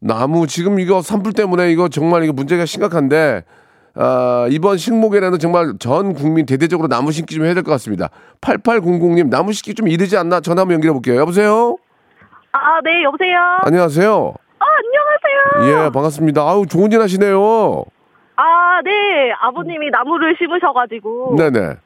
나무 0.00 0.46
지금 0.46 0.78
이거 0.78 1.02
산불 1.02 1.32
때문에 1.32 1.70
이거 1.72 1.88
정말 1.88 2.22
이거 2.22 2.32
문제가 2.32 2.64
심각한데 2.66 3.44
아, 3.94 4.46
이번 4.50 4.76
식목일에는 4.76 5.38
정말 5.40 5.72
전 5.80 6.14
국민 6.14 6.46
대대적으로 6.46 6.88
나무 6.88 7.10
심기 7.10 7.34
좀 7.34 7.44
해야 7.44 7.54
될 7.54 7.62
것 7.64 7.72
같습니다. 7.72 8.08
8800님 8.40 9.28
나무 9.28 9.52
심기 9.52 9.74
좀 9.74 9.88
이르지 9.88 10.16
않나 10.16 10.40
전화 10.40 10.60
한번 10.62 10.74
연결해 10.74 10.92
볼게요. 10.92 11.16
여보세요? 11.16 11.76
아, 12.52 12.80
네, 12.84 13.02
여보세요? 13.04 13.36
안녕하세요. 13.62 14.34
아, 14.60 14.64
안녕하세요. 15.58 15.86
예, 15.86 15.90
반갑습니다. 15.90 16.40
아우, 16.42 16.66
좋은 16.66 16.90
일 16.92 17.00
하시네요. 17.00 17.84
아, 18.36 18.80
네. 18.84 18.90
아버님이 19.40 19.90
나무를 19.90 20.36
심으셔가지고. 20.38 21.34
네네. 21.36 21.76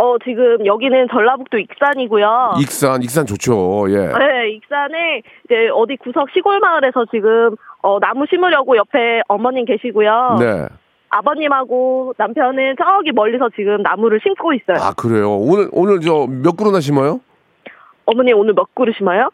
어, 0.00 0.16
지금 0.24 0.64
여기는 0.64 1.08
전라북도 1.10 1.58
익산이고요. 1.58 2.52
익산, 2.60 3.02
익산 3.02 3.26
좋죠. 3.26 3.86
예. 3.90 3.96
네, 3.96 4.50
익산에 4.52 5.22
이제 5.44 5.68
어디 5.74 5.96
구석 5.96 6.28
시골 6.32 6.60
마을에서 6.60 7.04
지금 7.10 7.56
어, 7.82 7.98
나무 7.98 8.24
심으려고 8.30 8.76
옆에 8.76 9.22
어머님 9.26 9.64
계시고요. 9.64 10.36
네. 10.38 10.66
아버님하고 11.10 12.14
남편은 12.16 12.76
저기 12.78 13.10
멀리서 13.12 13.48
지금 13.56 13.82
나무를 13.82 14.20
심고 14.22 14.52
있어요. 14.54 14.76
아, 14.80 14.92
그래요. 14.92 15.36
오늘, 15.36 15.68
오늘 15.72 16.00
저 16.00 16.26
몇 16.28 16.56
그루나 16.56 16.78
심어요? 16.80 17.20
어머니 18.04 18.32
오늘 18.32 18.54
몇 18.54 18.72
그루 18.74 18.92
심어요? 18.96 19.30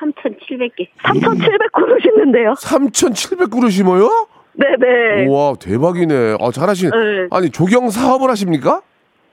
3,700개. 0.00 0.88
3,700그루 1.04 2.02
심는데요? 2.02 2.52
3,700그루 2.54 3.70
심어요? 3.70 4.26
네네. 4.54 5.26
우와, 5.26 5.54
대박이네. 5.60 6.38
아, 6.40 6.50
잘하시네. 6.50 6.90
네. 6.90 7.28
아니, 7.30 7.50
조경 7.50 7.90
사업을 7.90 8.28
하십니까? 8.30 8.80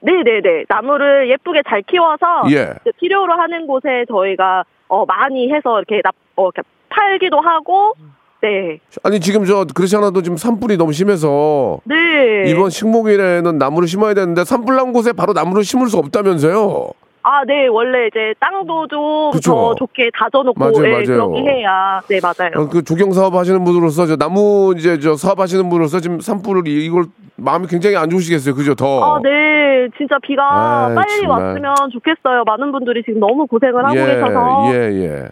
네네네. 0.02 0.66
나무를 0.68 1.30
예쁘게 1.30 1.64
잘 1.68 1.82
키워서 1.82 2.44
예. 2.52 2.74
필요로 3.00 3.34
하는 3.34 3.68
곳에 3.68 4.06
저희가 4.08 4.64
어, 4.88 5.06
많이 5.06 5.52
해서 5.52 5.80
이렇게 5.80 6.02
납, 6.04 6.14
어, 6.36 6.46
이렇게 6.46 6.62
팔기도 6.90 7.40
하고, 7.40 7.94
네. 8.42 8.80
아니, 9.04 9.20
지금 9.20 9.46
저, 9.46 9.66
그렇지 9.66 9.96
않아도 9.96 10.22
지금 10.22 10.38
산불이 10.38 10.78
너무 10.78 10.94
심해서 10.94 11.80
네. 11.86 12.44
이번 12.48 12.70
식목일에는 12.70 13.58
나무를 13.58 13.88
심어야 13.88 14.14
되는데 14.14 14.44
산불 14.44 14.76
난 14.76 14.94
곳에 14.94 15.14
바로 15.14 15.34
나무를 15.34 15.64
심을 15.64 15.88
수 15.88 15.98
없다면서요? 15.98 16.92
아, 17.28 17.44
네. 17.44 17.66
원래 17.68 18.06
이제 18.06 18.36
땅도 18.40 18.88
좀. 18.88 19.32
더 19.44 19.74
좋게 19.76 20.12
다져놓고, 20.16 20.60
맞아요, 20.60 20.74
네, 20.80 20.92
맞아요. 20.92 21.32
그렇게 21.32 21.42
해야. 21.50 22.00
네, 22.08 22.20
맞아요. 22.22 22.52
어, 22.56 22.70
그 22.70 22.84
조경 22.84 23.12
사업 23.14 23.34
하시는 23.34 23.64
분으로서 23.64 24.06
저 24.06 24.16
나무 24.16 24.76
이제 24.78 25.00
저 25.00 25.16
사업 25.16 25.40
하시는 25.40 25.68
분으로서 25.68 26.00
지금 26.02 26.20
산불을 26.20 26.68
이- 26.68 26.86
이걸 26.86 27.06
마음이 27.38 27.66
굉장히 27.68 27.96
안 27.98 28.12
좋으시겠어요. 28.12 28.54
그죠? 28.54 28.76
더. 28.76 29.16
아, 29.16 29.20
네. 29.24 29.88
진짜 29.98 30.18
비가 30.22 30.86
아이, 30.88 30.96
빨리 30.96 31.22
정말. 31.22 31.42
왔으면 31.48 31.76
좋겠어요. 31.94 32.44
많은 32.46 32.72
분들이 32.72 33.02
지금 33.04 33.20
너무 33.20 33.48
고생을 33.48 33.84
하고 33.86 33.96
예, 33.98 34.06
계셔서. 34.06 34.74
예, 34.74 34.76
예. 34.94 35.24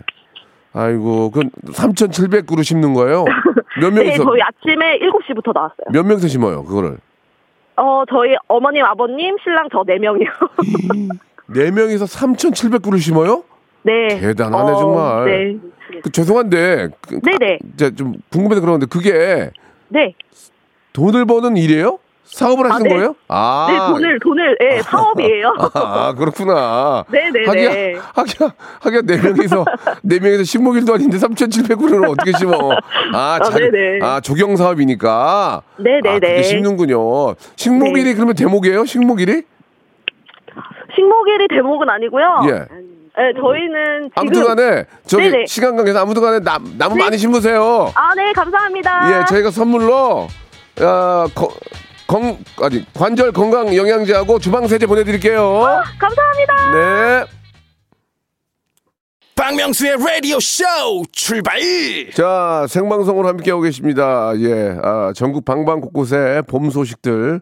아이고, 0.73 1.29
그 1.29 1.41
3,700그루 1.71 2.63
심는 2.63 2.95
거예요? 2.95 3.25
몇 3.79 3.93
네, 3.93 4.03
명이서 4.03 4.23
저희 4.23 4.41
아침에 4.41 4.97
7시부터 4.99 5.53
나왔어요. 5.53 5.85
몇 5.91 6.03
명이서 6.03 6.27
심어요? 6.27 6.63
그거를. 6.63 6.97
어, 7.75 8.03
저희 8.09 8.35
어머님, 8.47 8.83
아버님, 8.83 9.35
신랑 9.43 9.67
저 9.71 9.83
4명이요. 9.83 10.27
네 11.53 11.71
명이서 11.71 12.05
3,700그루 12.05 12.99
심어요? 12.99 13.43
네. 13.83 14.07
대단하네, 14.19 14.75
정말. 14.75 15.25
네. 15.25 15.99
그 16.01 16.11
죄송한데 16.11 16.89
그, 17.01 17.19
네네. 17.21 17.59
아, 17.81 17.91
좀 17.95 18.15
궁금해서 18.31 18.61
그러는데 18.61 18.87
그게 18.87 19.51
네. 19.89 20.13
돈을 20.93 21.25
버는 21.25 21.57
일이에요? 21.57 21.99
사업을 22.23 22.71
하시는 22.71 22.89
네. 22.89 22.95
거예요? 22.95 23.15
아. 23.27 23.67
네, 23.69 23.93
돈을, 23.93 24.19
돈을, 24.19 24.57
예, 24.61 24.81
사업이에요. 24.81 25.53
아, 25.73 26.15
그렇구나. 26.17 27.05
네네네. 27.11 27.45
하기야, 27.45 28.01
하기야, 28.15 28.53
하기야, 28.79 29.01
네 29.01 29.17
명이서, 29.21 29.65
네 30.01 30.19
명이서 30.19 30.43
식목일도 30.43 30.95
아닌데 30.95 31.17
3,700그루를 31.17 32.09
어떻게 32.09 32.31
심어? 32.35 32.71
아, 33.13 33.37
아, 33.39 33.39
잘, 33.39 33.69
네네. 33.69 33.99
아, 34.01 34.19
조경 34.19 34.55
사업이니까. 34.55 35.61
네네네. 35.77 36.09
아, 36.09 36.13
그게 36.19 36.43
심는군요. 36.43 37.35
식목일이 37.55 38.03
네. 38.05 38.13
그러면 38.15 38.35
대목이에요? 38.35 38.85
식목일이? 38.85 39.43
식목일이 40.95 41.47
대목은 41.49 41.89
아니고요. 41.89 42.25
예. 42.47 42.51
네, 43.15 43.31
저희는 43.39 44.09
지금. 44.09 44.11
아무튼 44.15 44.43
간에, 44.43 44.85
저기, 45.05 45.29
네네. 45.29 45.45
시간 45.45 45.75
관계상 45.75 46.01
아무튼 46.01 46.21
간에 46.21 46.39
나, 46.39 46.57
나무 46.77 46.95
네. 46.95 47.03
많이 47.03 47.17
심으세요. 47.17 47.91
아, 47.93 48.15
네, 48.15 48.33
감사합니다. 48.33 49.21
예, 49.21 49.25
저희가 49.25 49.51
선물로, 49.51 50.27
어, 50.81 51.25
거, 51.35 51.49
건, 52.07 52.37
아니, 52.61 52.83
관절 52.93 53.31
건강 53.31 53.75
영양제하고 53.75 54.39
주방 54.39 54.67
세제 54.67 54.87
보내드릴게요. 54.87 55.61
감사합니다. 55.99 56.71
네. 56.73 57.25
박명수의 59.35 59.97
라디오 59.97 60.39
쇼 60.39 60.63
출발 61.11 61.59
자, 62.13 62.65
생방송으로 62.69 63.27
함께하고 63.27 63.61
계십니다. 63.63 64.31
예, 64.37 64.75
아, 64.81 65.11
전국 65.15 65.43
방방 65.43 65.81
곳곳에 65.81 66.41
봄 66.47 66.69
소식들, 66.69 67.41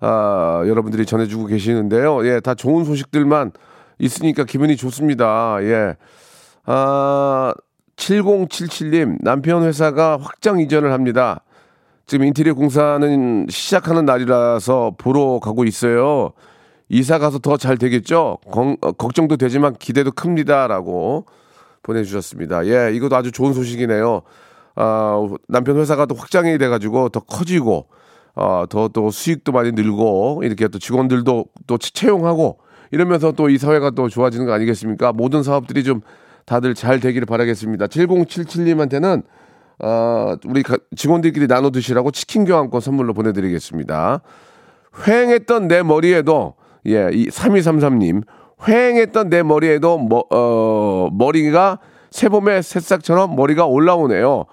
아, 0.00 0.62
여러분들이 0.66 1.06
전해주고 1.06 1.46
계시는데요. 1.46 2.26
예, 2.26 2.40
다 2.40 2.54
좋은 2.54 2.84
소식들만 2.84 3.52
있으니까 3.98 4.44
기분이 4.44 4.76
좋습니다. 4.76 5.58
예. 5.62 5.96
아, 6.64 7.54
7077님, 7.96 9.18
남편 9.22 9.62
회사가 9.62 10.18
확장 10.20 10.60
이전을 10.60 10.92
합니다. 10.92 11.42
지금 12.06 12.26
인테리어 12.26 12.54
공사는 12.54 13.46
시작하는 13.48 14.04
날이라서 14.04 14.94
보러 14.98 15.40
가고 15.40 15.64
있어요. 15.64 16.32
이사 16.88 17.18
가서 17.18 17.38
더 17.40 17.56
잘 17.56 17.78
되겠죠? 17.78 18.38
걱- 18.50 18.78
어, 18.80 18.92
걱정도 18.92 19.36
되지만 19.36 19.74
기대도 19.74 20.12
큽니다라고 20.12 21.26
보내주셨습니다. 21.82 22.66
예, 22.66 22.92
이것도 22.94 23.16
아주 23.16 23.32
좋은 23.32 23.52
소식이네요. 23.54 24.22
아, 24.76 25.28
남편 25.48 25.78
회사가 25.78 26.06
또 26.06 26.14
확장이 26.14 26.58
돼가지고 26.58 27.08
더 27.08 27.20
커지고, 27.20 27.86
어, 28.36 28.64
더또 28.68 29.10
수익도 29.10 29.50
많이 29.52 29.72
늘고, 29.72 30.42
이렇게 30.44 30.68
또 30.68 30.78
직원들도 30.78 31.44
또 31.66 31.78
채- 31.78 31.90
채용하고, 31.92 32.58
이러면서 32.92 33.32
또 33.32 33.48
이 33.48 33.58
사회가 33.58 33.90
또 33.90 34.08
좋아지는 34.08 34.46
거 34.46 34.52
아니겠습니까? 34.52 35.12
모든 35.12 35.42
사업들이 35.42 35.82
좀 35.82 36.02
다들 36.44 36.74
잘 36.74 37.00
되기를 37.00 37.26
바라겠습니다. 37.26 37.86
7077님한테는 37.88 39.22
어, 39.82 40.36
우리 40.46 40.62
가- 40.62 40.78
직원들끼리 40.96 41.48
나눠 41.48 41.70
드시라고 41.70 42.10
치킨 42.12 42.44
교환권 42.44 42.80
선물로 42.80 43.12
보내드리겠습니다. 43.14 44.20
휑했던 44.92 45.66
내 45.66 45.82
머리에도 45.82 46.54
예, 46.86 47.10
이 47.12 47.26
3233님 47.28 48.22
휑했던 48.58 49.28
내 49.28 49.42
머리에도 49.42 49.98
머, 49.98 50.24
어, 50.30 51.08
머리가 51.12 51.80
새봄의 52.10 52.62
새싹처럼 52.62 53.34
머리가 53.36 53.66
올라오네요. 53.66 54.44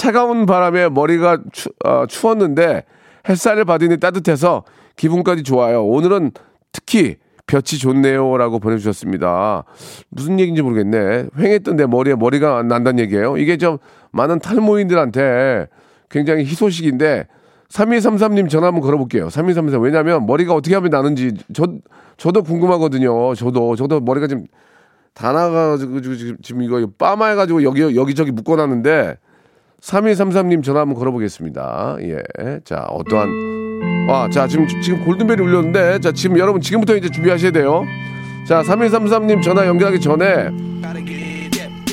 차가운 0.00 0.46
바람에 0.46 0.88
머리가 0.88 1.40
추, 1.52 1.68
어, 1.84 2.06
추웠는데 2.06 2.84
햇살을 3.28 3.66
받으니 3.66 3.98
따뜻해서 3.98 4.64
기분까지 4.96 5.42
좋아요. 5.42 5.84
오늘은 5.84 6.30
특히 6.72 7.16
볕이 7.46 7.78
좋네요라고 7.78 8.60
보내주셨습니다. 8.60 9.64
무슨 10.08 10.40
얘기인지 10.40 10.62
모르겠네. 10.62 11.26
휑했던 11.36 11.76
내 11.76 11.84
머리에 11.84 12.14
머리가 12.14 12.62
난다는 12.62 12.98
얘기예요. 13.00 13.36
이게 13.36 13.58
좀 13.58 13.76
많은 14.10 14.38
탈모인들한테 14.38 15.68
굉장히 16.08 16.44
희소식인데 16.44 17.26
3233님 17.68 18.48
전화 18.48 18.68
한번 18.68 18.80
걸어볼게요. 18.80 19.28
3233 19.28 19.82
왜냐하면 19.82 20.24
머리가 20.24 20.54
어떻게 20.54 20.74
하면 20.76 20.90
나는지 20.90 21.34
저 21.52 21.66
저도 22.16 22.42
궁금하거든요. 22.42 23.34
저도 23.34 23.76
저도 23.76 24.00
머리가 24.00 24.28
지금 24.28 24.46
다 25.12 25.32
나가가지고 25.32 26.00
지금 26.00 26.36
지금 26.40 26.62
이거 26.62 26.88
빠마 26.96 27.26
해가지고 27.26 27.64
여기 27.64 27.82
여기저기 27.94 28.30
묶어놨는데 28.30 29.18
3233님 29.80 30.62
전화 30.62 30.80
한번 30.80 30.98
걸어보겠습니다. 30.98 31.96
예. 32.02 32.18
자, 32.64 32.86
어떠한. 32.88 33.28
와, 34.08 34.28
자, 34.28 34.46
지금, 34.46 34.66
지금 34.82 35.04
골든벨이 35.04 35.40
울렸는데, 35.40 36.00
자, 36.00 36.12
지금 36.12 36.38
여러분 36.38 36.60
지금부터 36.60 36.96
이제 36.96 37.08
준비하셔야 37.08 37.50
돼요. 37.50 37.84
자, 38.46 38.62
3233님 38.62 39.42
전화 39.42 39.66
연결하기 39.66 40.00
전에, 40.00 40.48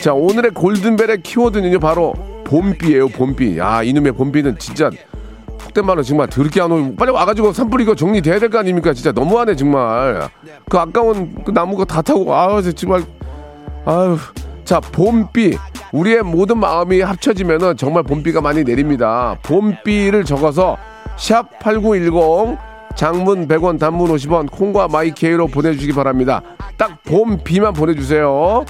자, 0.01 0.13
오늘의 0.13 0.51
골든벨의 0.51 1.21
키워드는요, 1.23 1.79
바로 1.79 2.13
봄비예요, 2.45 3.09
봄비. 3.09 3.57
야, 3.57 3.83
이놈의 3.83 4.13
봄비는 4.13 4.57
진짜 4.59 4.89
말로 5.83 6.01
정말 6.01 6.27
더럽게 6.27 6.59
안 6.59 6.71
오고 6.71 6.95
빨리 6.95 7.11
와가지고 7.11 7.53
산불 7.53 7.81
이거 7.81 7.93
정리돼야 7.93 8.39
될 8.39 8.49
거 8.49 8.57
아닙니까? 8.57 8.93
진짜 8.93 9.11
너무하네 9.11 9.55
정말. 9.55 10.27
그 10.67 10.75
아까운 10.79 11.35
그 11.45 11.51
나무가 11.51 11.85
다 11.85 12.01
타고 12.01 12.33
아우 12.33 12.63
정말 12.73 13.03
아유. 13.85 14.17
자, 14.67 14.81
봄비. 14.81 15.57
우리의 15.93 16.23
모든 16.23 16.59
마음이 16.59 16.99
합쳐지면은 16.99 17.77
정말 17.77 18.03
봄비가 18.03 18.41
많이 18.41 18.65
내립니다. 18.65 19.37
봄비를 19.43 20.25
적어서 20.25 20.75
샵 21.15 21.57
8910 21.59 22.57
장문 22.93 23.47
100원 23.47 23.79
단문 23.79 24.11
50원 24.11 24.51
콩과 24.51 24.89
마이케이로 24.89 25.47
보내주시기 25.47 25.93
바랍니다. 25.93 26.41
딱 26.75 27.01
봄비만 27.03 27.71
보내주세요. 27.71 28.65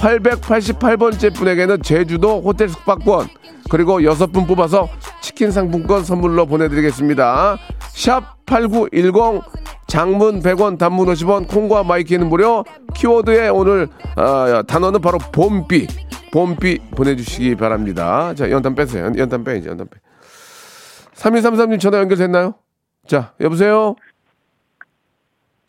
888번째 0.00 1.34
분에게는 1.34 1.82
제주도 1.82 2.40
호텔 2.40 2.68
숙박권 2.68 3.28
그리고 3.70 4.02
여섯 4.02 4.32
분 4.32 4.46
뽑아서 4.46 4.88
치킨 5.20 5.50
상품권 5.50 6.02
선물로 6.04 6.46
보내드리겠습니다. 6.46 7.58
샵 7.92 8.44
8910 8.46 9.42
장문 9.86 10.40
100원 10.40 10.78
단문 10.78 11.06
50원 11.06 11.46
콩과 11.48 11.84
my 11.84 11.97
K는 11.97 12.28
무료 12.28 12.64
키워드에 12.94 13.48
오늘 13.48 13.88
어, 14.16 14.62
단어는 14.66 15.00
바로 15.00 15.18
봄비 15.18 15.86
봄비 16.32 16.78
보내주시기 16.92 17.56
바랍니다. 17.56 18.32
자 18.34 18.50
연탄 18.50 18.74
빼세요. 18.74 19.12
연탄 19.16 19.44
빼야지 19.44 19.68
연탄 19.68 19.86
빼. 19.88 19.98
3233님 21.14 21.78
전화 21.78 21.98
연결됐나요? 21.98 22.54
자 23.06 23.34
여보세요? 23.40 23.96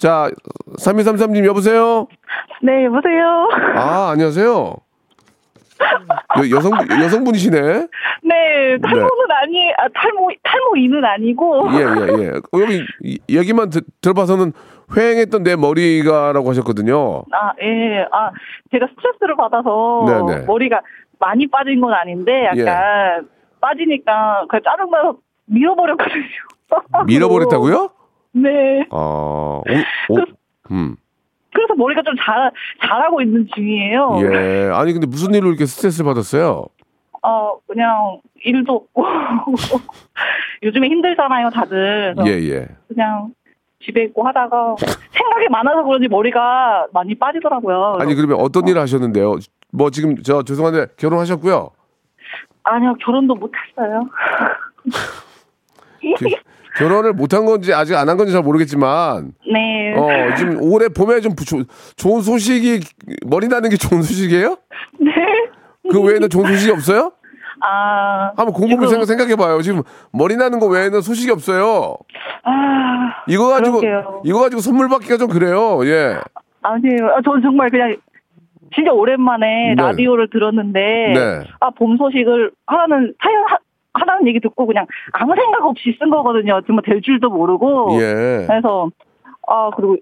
자 0.02 0.32
3233님 0.80 1.46
여보세요? 1.46 2.08
네, 2.64 2.86
여보세요. 2.86 3.50
아 3.76 4.10
안녕하세요. 4.14 4.74
여, 6.38 6.50
여성 6.56 6.72
여성분이시네. 6.90 7.60
네, 8.24 8.78
탈모는 8.82 9.32
아니, 9.44 9.72
아, 9.78 9.88
탈모, 9.94 10.30
탈모인은 10.44 11.06
아니고. 11.06 11.68
예예 11.72 11.80
예, 11.84 12.24
예. 12.24 12.30
어, 12.32 12.62
여기 12.62 12.84
이- 13.04 13.20
얘기만 13.30 13.70
드- 13.70 13.82
들어봐서는 14.02 14.54
휑했던 14.90 15.44
내 15.44 15.56
머리가라고 15.56 16.50
하셨거든요. 16.50 17.24
아, 17.32 17.52
예. 17.62 18.02
아, 18.12 18.32
제가 18.72 18.88
스트레스를 18.96 19.36
받아서 19.36 20.06
네네. 20.08 20.42
예. 20.42 20.46
머리가 20.48 20.82
많이 21.20 21.46
빠진 21.48 21.80
건 21.80 21.94
아닌데 21.94 22.46
약간 22.56 23.28
빠지니까 23.60 24.46
그냥 24.50 24.64
짜증나서 24.64 25.18
밀어버렸거든요. 25.46 26.24
밀어버렸다고요? 27.06 27.90
네. 28.34 28.86
아, 28.92 28.96
오, 28.98 29.64
오, 30.10 30.18
음, 30.72 30.96
그래서 31.54 31.74
머리가 31.76 32.02
좀 32.04 32.16
잘, 32.24 32.52
자라고 32.86 33.22
있는 33.22 33.48
중이에요. 33.54 34.20
예. 34.22 34.70
아니 34.74 34.94
근데 34.94 35.06
무슨 35.06 35.34
일로 35.34 35.50
이렇게 35.50 35.66
스트레스를 35.66 36.06
받았어요? 36.06 36.66
어, 37.24 37.60
그냥 37.68 38.20
일도 38.44 38.74
없고. 38.74 39.06
요즘에 40.64 40.88
힘들잖아요, 40.88 41.50
다들. 41.50 42.16
예, 42.26 42.32
예. 42.32 42.68
그냥 42.88 43.34
집에 43.84 44.04
있고 44.06 44.26
하다가 44.28 44.76
생각이 44.78 45.48
많아서 45.50 45.84
그런지 45.84 46.08
머리가 46.08 46.88
많이 46.94 47.16
빠지더라고요. 47.16 47.98
아니 48.00 48.16
그러면 48.16 48.38
어떤 48.40 48.68
일을 48.68 48.80
하셨는데요? 48.82 49.36
뭐 49.72 49.90
지금 49.90 50.16
저 50.24 50.44
죄송한데 50.44 50.94
결혼하셨고요. 50.98 51.72
아니요, 52.64 52.96
결혼도 53.04 53.36
못 53.36 53.52
했어요. 53.56 54.08
지- 56.76 56.80
결혼을 56.84 57.14
못한 57.14 57.46
건지 57.46 57.74
아직 57.74 57.96
안 57.96 58.08
한 58.10 58.18
건지 58.18 58.32
잘 58.34 58.42
모르겠지만 58.42 59.32
네. 59.52 59.94
어 59.98 60.36
지금 60.36 60.62
올해 60.62 60.88
봄에 60.90 61.20
좀 61.22 61.36
부- 61.36 61.46
조- 61.46 61.64
좋은 61.96 62.22
소식이 62.22 62.80
머리 63.26 63.48
나는 63.48 63.70
게 63.70 63.78
좋은 63.78 64.02
소식이에요? 64.02 64.58
네. 65.00 65.12
그 65.92 66.02
외에는 66.02 66.30
좋은 66.30 66.46
소식이 66.48 66.72
없어요? 66.72 67.12
아. 67.64 68.32
한번 68.38 68.54
곰곰이 68.54 68.88
지금- 68.88 68.88
생각, 68.88 69.06
생각해 69.06 69.36
봐요. 69.36 69.62
지금 69.62 69.84
머리 70.12 70.36
나는 70.36 70.60
거 70.60 70.68
외에는 70.68 71.02
소식이 71.02 71.32
없어요. 71.32 71.96
아. 72.44 73.24
이거 73.28 73.50
가지고 73.50 73.80
그러게요. 73.82 74.22
이거 74.26 74.40
가지고 74.40 74.62
선물 74.62 74.90
받기가 74.90 75.18
좀 75.18 75.28
그래요. 75.30 75.80
예. 75.86 76.18
아니에요. 76.64 77.08
아, 77.16 77.22
저는 77.24 77.42
정말 77.44 77.70
그냥 77.70 77.96
진짜 78.74 78.92
오랜만에 78.92 79.76
네. 79.76 79.76
라디오를 79.76 80.30
들었는데 80.32 80.80
네. 81.14 81.44
아, 81.60 81.70
봄 81.72 81.98
소식을 81.98 82.52
하라는 82.68 83.14
사연 83.22 83.44
하, 83.94 84.02
하라는 84.02 84.28
얘기 84.28 84.40
듣고 84.40 84.66
그냥 84.66 84.86
아무 85.14 85.36
생각 85.36 85.66
없이 85.66 85.96
쓴 86.00 86.10
거거든요. 86.10 86.62
정말 86.68 86.84
될 86.86 87.02
줄도 87.02 87.30
모르고. 87.30 87.90
예. 88.00 88.46
그래서 88.48 88.90
아, 89.48 89.70
그리고 89.76 89.98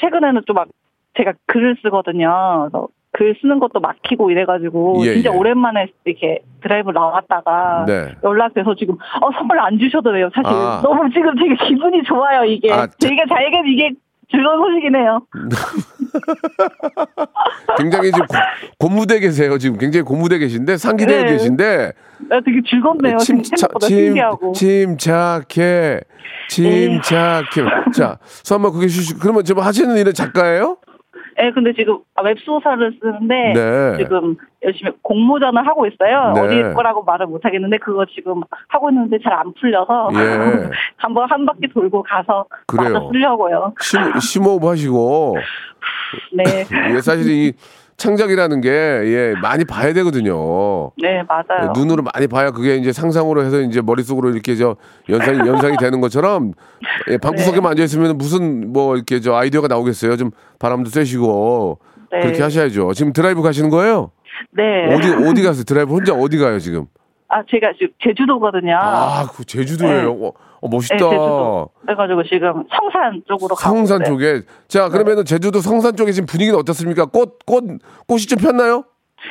최근에는 0.00 0.42
좀막 0.46 0.68
제가 1.16 1.32
글을 1.46 1.76
쓰거든요. 1.82 2.68
그래서 2.70 2.88
글 3.12 3.34
쓰는 3.40 3.58
것도 3.58 3.80
막히고 3.80 4.30
이래가지고 4.30 5.00
예, 5.06 5.14
진짜 5.14 5.32
예. 5.32 5.36
오랜만에 5.36 5.88
이렇게 6.04 6.40
드라이브 6.60 6.90
나왔다가 6.92 7.84
네. 7.86 8.14
연락돼서 8.22 8.74
지금 8.76 8.94
어, 8.94 9.30
선물 9.32 9.58
안 9.58 9.78
주셔도 9.78 10.12
돼요. 10.12 10.30
사실 10.34 10.46
아. 10.54 10.80
너무 10.82 11.08
지금 11.10 11.34
되게 11.34 11.56
기분이 11.56 12.02
좋아요. 12.04 12.44
이게 12.44 12.70
아, 12.72 12.86
자- 12.86 12.92
되게 13.00 13.24
자기가 13.28 13.62
이게 13.66 13.90
즐거운 14.30 14.58
소식이네요. 14.60 15.22
굉장히 17.78 18.10
지금 18.12 18.26
고, 18.26 18.36
고무대 18.78 19.20
계세요. 19.20 19.58
지금 19.58 19.78
굉장히 19.78 20.04
고무대 20.04 20.38
계신데 20.38 20.76
상기대에 20.76 21.24
네. 21.24 21.32
계신데 21.32 21.92
나 22.28 22.40
되게 22.44 22.60
즐겁네요. 22.68 23.18
침, 23.18 23.42
지금 23.42 23.56
차, 23.56 23.66
생각보다 23.66 23.86
침, 23.86 23.96
신기하고. 24.06 24.52
침착해. 24.52 26.00
침착해. 26.48 27.62
자, 27.94 28.18
서 28.24 28.54
한번 28.56 28.72
그게 28.72 28.88
쉬시 28.88 29.14
그러면 29.14 29.44
지금 29.44 29.62
하시는 29.62 29.96
일은 29.96 30.14
작가예요? 30.14 30.78
예, 31.40 31.50
근데 31.52 31.72
지금 31.72 31.98
웹소설을 32.22 32.98
쓰는데 33.00 33.52
네. 33.54 33.96
지금 33.98 34.36
열심히 34.64 34.90
공모전을 35.02 35.66
하고 35.66 35.86
있어요. 35.86 36.32
네. 36.34 36.40
어디 36.40 36.74
거라고 36.74 37.04
말을 37.04 37.26
못 37.26 37.44
하겠는데 37.44 37.78
그거 37.78 38.04
지금 38.06 38.40
하고 38.68 38.90
있는데 38.90 39.18
잘 39.22 39.32
안 39.38 39.52
풀려서 39.54 40.08
예. 40.14 40.70
한번 40.98 41.30
한 41.30 41.46
바퀴 41.46 41.68
돌고 41.68 42.02
가서 42.02 42.44
그래요. 42.66 42.92
맞아 42.94 43.06
쓰려고요. 43.12 43.74
심, 43.80 44.00
심호흡 44.20 44.64
하시고. 44.64 45.36
네. 46.32 46.44
예, 46.94 47.00
사실 47.00 47.30
이 47.30 47.52
창작이라는 47.98 48.60
게, 48.60 48.70
예, 48.70 49.34
많이 49.42 49.64
봐야 49.64 49.92
되거든요. 49.92 50.92
네, 51.02 51.22
맞아요. 51.28 51.64
예, 51.74 51.78
눈으로 51.78 52.04
많이 52.14 52.28
봐야 52.28 52.52
그게 52.52 52.76
이제 52.76 52.92
상상으로 52.92 53.42
해서 53.42 53.60
이제 53.60 53.82
머릿속으로 53.82 54.30
이렇게 54.30 54.54
저 54.54 54.76
연상이, 55.08 55.38
연상이 55.40 55.76
되는 55.76 56.00
것처럼 56.00 56.52
예, 57.10 57.18
방구석에만 57.18 57.62
네. 57.62 57.68
앉아 57.70 57.82
있으면 57.82 58.16
무슨 58.16 58.72
뭐 58.72 58.94
이렇게 58.94 59.18
저 59.20 59.34
아이디어가 59.34 59.66
나오겠어요. 59.66 60.16
좀 60.16 60.30
바람도 60.60 60.90
쐬시고. 60.90 61.80
네. 62.12 62.20
그렇게 62.20 62.40
하셔야죠. 62.42 62.94
지금 62.94 63.12
드라이브 63.12 63.42
가시는 63.42 63.68
거예요? 63.68 64.12
네. 64.52 64.94
어디, 64.94 65.28
어디 65.28 65.42
가세요? 65.42 65.64
드라이브 65.64 65.92
혼자 65.92 66.14
어디 66.14 66.38
가요, 66.38 66.58
지금? 66.60 66.86
아, 67.28 67.42
제가 67.50 67.72
지금 67.78 67.92
제주도거든요. 68.02 68.78
아, 68.80 69.26
그 69.34 69.44
제주도예요. 69.44 70.12
어, 70.12 70.32
어, 70.60 70.68
멋있다. 70.68 70.96
네, 70.96 71.02
제주도. 71.10 71.68
그래가지고 71.82 72.22
지금 72.24 72.64
성산 72.70 73.22
쪽으로 73.28 73.54
가고 73.54 73.76
성산. 73.76 74.04
쪽에. 74.04 74.42
자, 74.68 74.88
그러면은 74.88 75.24
제주도 75.24 75.60
성산 75.60 75.94
쪽에 75.96 76.12
지금 76.12 76.26
분위기는 76.26 76.58
어떻습니까? 76.58 77.06
꽃, 77.06 77.38
꽃, 77.46 77.64
꽃이 78.06 78.22
좀 78.22 78.38
폈나요? 78.38 78.84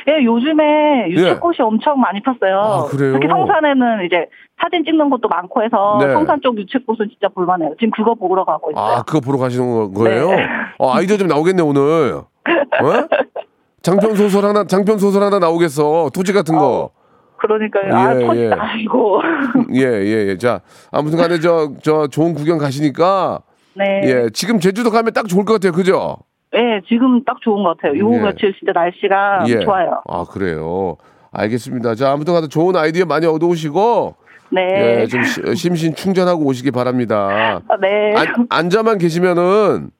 예, 0.06 0.22
요즘에 0.22 1.08
유채꽃이 1.10 1.56
엄청 1.60 1.98
많이 1.98 2.20
폈어요. 2.22 2.38
예. 2.50 2.52
아, 2.52 2.82
그래요? 2.90 3.14
특히 3.14 3.26
성산에는 3.26 4.04
이제 4.06 4.26
사진 4.62 4.84
찍는 4.84 5.08
것도 5.10 5.28
많고 5.28 5.62
해서 5.62 5.96
네. 6.00 6.12
성산 6.12 6.40
쪽 6.42 6.58
유채꽃은 6.58 7.08
진짜 7.08 7.28
볼만해요. 7.34 7.74
지금 7.80 7.90
그거 7.96 8.14
보러 8.14 8.44
가고 8.44 8.70
있어요. 8.70 8.84
아, 8.84 9.02
그거 9.02 9.20
보러 9.20 9.38
가시는 9.38 9.66
거- 9.66 9.90
거예요? 10.02 10.28
네. 10.30 10.46
어, 10.78 10.92
아이디어 10.92 11.16
좀 11.16 11.26
나오겠네, 11.28 11.62
오늘. 11.62 11.80
어? 12.16 12.24
장편 13.82 14.14
소설 14.16 14.44
하나, 14.44 14.64
장편 14.64 14.98
소설 14.98 15.22
하나 15.22 15.38
나오겠어. 15.38 16.10
토지 16.14 16.32
같은 16.32 16.56
거. 16.58 16.90
그러니까요. 17.38 17.94
아, 17.94 18.14
예, 18.20 18.26
터지 18.26 18.40
예. 18.42 18.50
아이고. 18.52 19.20
예, 19.74 19.80
예, 19.82 20.26
예. 20.28 20.36
자, 20.38 20.60
아무튼 20.90 21.18
간에 21.18 21.40
저, 21.40 21.72
저 21.82 22.06
좋은 22.08 22.34
구경 22.34 22.58
가시니까, 22.58 23.40
네. 23.74 24.00
예, 24.04 24.28
지금 24.32 24.60
제주도 24.60 24.90
가면 24.90 25.12
딱 25.12 25.26
좋을 25.28 25.44
것 25.44 25.54
같아요. 25.54 25.72
그죠? 25.72 26.16
예, 26.54 26.80
지금 26.88 27.22
딱 27.24 27.36
좋은 27.42 27.62
것 27.62 27.76
같아요. 27.76 27.98
요 27.98 28.12
예. 28.14 28.18
며칠 28.20 28.54
진짜 28.58 28.72
날씨가 28.74 29.44
예. 29.48 29.60
좋아요. 29.60 30.02
아, 30.08 30.24
그래요. 30.30 30.96
알겠습니다. 31.30 31.94
자, 31.94 32.10
아무튼 32.12 32.34
간에 32.34 32.48
좋은 32.48 32.74
아이디어 32.76 33.04
많이 33.04 33.26
얻어오시고, 33.26 34.14
네. 34.50 35.00
예, 35.02 35.06
좀 35.06 35.22
시- 35.24 35.54
심신 35.54 35.94
충전하고 35.94 36.42
오시기 36.44 36.70
바랍니다. 36.70 37.60
아, 37.68 37.76
네. 37.80 38.14
안, 38.16 38.46
앉아만 38.48 38.98
계시면은 38.98 39.90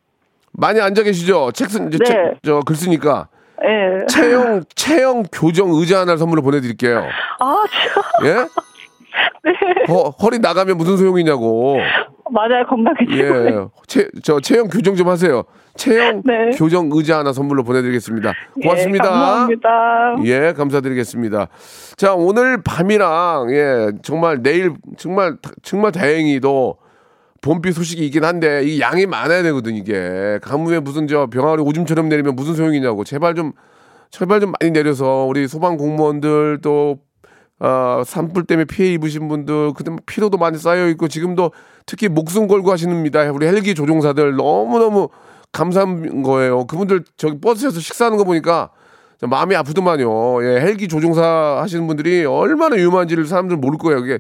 많이 0.53 0.81
앉아 0.81 1.03
계시죠? 1.03 1.53
책 1.53 1.69
쓴, 1.71 1.91
네. 1.91 1.99
책, 2.05 2.39
저 2.43 2.61
글 2.67 2.75
쓰니까. 2.75 3.29
예. 3.65 4.07
체형, 4.07 4.63
체형 4.75 5.23
교정 5.33 5.71
의자 5.71 6.01
하나를 6.01 6.19
선물로 6.19 6.43
보내드릴게요. 6.43 7.05
아, 7.41 7.65
진짜. 7.71 8.31
예? 8.31 8.35
네. 9.45 9.53
허, 9.89 10.11
허리 10.11 10.39
나가면 10.39 10.77
무슨 10.77 10.97
소용이냐고. 10.97 11.79
맞아요. 12.31 12.65
건강해. 12.69 12.97
예. 13.11 13.67
체, 13.87 14.09
저 14.23 14.39
체형 14.41 14.69
교정 14.69 14.95
좀 14.95 15.09
하세요. 15.09 15.45
체형 15.77 16.23
네. 16.25 16.51
교정 16.57 16.91
의자 16.93 17.19
하나 17.19 17.33
선물로 17.33 17.65
보내드리겠습니다. 17.65 18.33
고맙습니다. 18.63 19.05
예, 19.05 19.09
감사합니다. 19.09 20.17
예, 20.25 20.53
감사드리겠습니다. 20.53 21.49
자, 21.97 22.15
오늘 22.15 22.63
밤이랑, 22.63 23.47
예, 23.51 23.93
정말 24.03 24.43
내일, 24.43 24.75
정말, 24.99 25.37
정말 25.63 25.93
다행히도 25.93 26.77
봄비 27.41 27.73
소식이 27.73 28.05
있긴 28.07 28.25
한데, 28.25 28.65
이 28.65 28.81
양이 28.81 29.07
많아야 29.07 29.43
되거든, 29.45 29.75
이게. 29.75 30.39
가뭄에 30.43 30.81
무슨 30.81 31.07
저 31.07 31.27
병아리 31.27 31.63
오줌처럼 31.63 32.09
내리면 32.09 32.35
무슨 32.37 32.55
소용이냐고. 32.55 33.05
제발 33.05 33.35
좀, 33.35 33.53
제발 34.11 34.41
좀 34.41 34.53
많이 34.59 34.73
내려서 34.73 35.25
우리 35.29 35.47
소방 35.47 35.77
공무원들 35.77 36.61
또 36.63 36.99
어, 37.61 38.03
산불 38.07 38.45
때문에 38.45 38.67
피해 38.67 38.93
입으신 38.93 39.29
분들, 39.29 39.73
그때 39.75 39.91
피로도 40.07 40.39
많이 40.39 40.59
쌓여 40.59 40.89
있고 40.91 41.09
지금도 41.09 41.51
특히 41.87 42.09
목숨 42.09 42.47
걸고 42.47 42.71
하시는입니다. 42.71 43.33
우리 43.33 43.47
헬기 43.47 43.75
조종사들 43.75 44.37
너무 44.37 44.79
너무 44.79 45.09
감사한 45.51 46.23
거예요. 46.23 46.67
그분들 46.67 47.05
저기 47.17 47.41
버스에서 47.41 47.81
식사하는 47.81 48.17
거 48.17 48.25
보니까 48.25 48.71
좀 49.21 49.31
마음이 49.31 49.57
아프더만요. 49.57 50.45
예, 50.45 50.61
헬기 50.61 50.87
조종사 50.87 51.59
하시는 51.61 51.85
분들이 51.89 52.25
얼마나 52.25 52.77
위험한지를 52.77 53.27
사람들 53.27 53.57
모를 53.57 53.79
거예요. 53.79 54.01
그게 54.03 54.19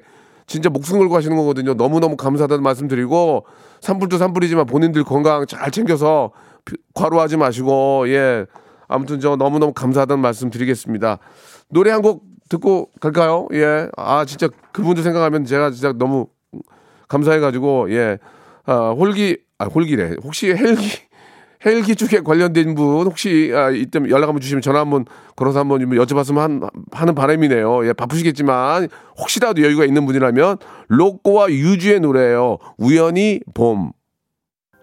진짜 0.49 0.69
목숨 0.71 0.99
걸고 0.99 1.15
하시는 1.15 1.37
거거든요. 1.37 1.75
너무너무 1.75 2.17
감사하다는 2.17 2.65
말씀 2.65 2.89
드리고 2.89 3.47
산불도 3.81 4.19
산불이지만 4.19 4.67
본인들 4.67 5.05
건강 5.05 5.47
잘 5.47 5.71
챙겨서 5.71 6.33
피- 6.65 6.77
과로하지 6.95 7.37
마시고 7.37 8.09
예. 8.09 8.47
아무튼 8.89 9.21
저 9.21 9.37
너무너무 9.37 9.73
감사하다는 9.75 10.21
말씀 10.21 10.51
드리겠습니다. 10.51 11.19
노래 11.69 11.91
한 11.93 12.03
곡 12.03 12.25
듣고 12.49 12.91
갈까요? 13.01 13.47
예. 13.53 13.89
아, 13.99 14.25
진짜 14.25 14.49
그분들 14.73 15.03
생각하면 15.05 15.45
제가 15.45 15.71
진짜 15.71 15.93
너무 15.93 16.29
감사해가지고, 17.09 17.93
예. 17.93 18.19
아, 18.65 18.91
홀기, 18.97 19.39
아, 19.59 19.67
홀기래. 19.67 20.17
혹시 20.25 20.49
헬기, 20.55 20.89
헬기 21.67 21.97
쪽에 21.97 22.21
관련된 22.21 22.75
분, 22.75 23.07
혹시, 23.07 23.53
아, 23.55 23.71
이때 23.71 23.99
연락 24.09 24.29
한번 24.29 24.41
주시면 24.41 24.63
전화 24.63 24.81
한번 24.81 25.05
걸어서 25.35 25.59
한번 25.59 25.81
좀 25.81 25.91
여쭤봤으면 25.91 26.37
한, 26.37 26.61
하는 26.93 27.15
바람이네요. 27.15 27.87
예, 27.87 27.93
바쁘시겠지만, 27.93 28.89
혹시라도 29.19 29.63
여유가 29.63 29.85
있는 29.85 30.07
분이라면, 30.07 30.59
로꼬와 30.89 31.51
유주의 31.51 32.01
노래예요 32.01 32.59
우연히 32.77 33.41
봄. 33.55 33.93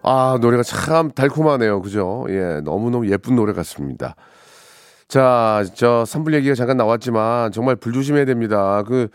아, 0.02 0.38
노래가 0.40 0.62
참 0.62 1.10
달콤하네요. 1.10 1.80
그죠? 1.82 2.26
예, 2.28 2.60
너무너무 2.62 3.10
예쁜 3.10 3.36
노래 3.36 3.52
같습니다. 3.52 4.14
자, 5.08 5.64
저 5.74 6.04
산불 6.04 6.34
얘기가 6.34 6.54
잠깐 6.54 6.76
나왔지만 6.76 7.52
정말 7.52 7.76
불조심해야 7.76 8.24
됩니다. 8.24 8.82
그 8.86 9.08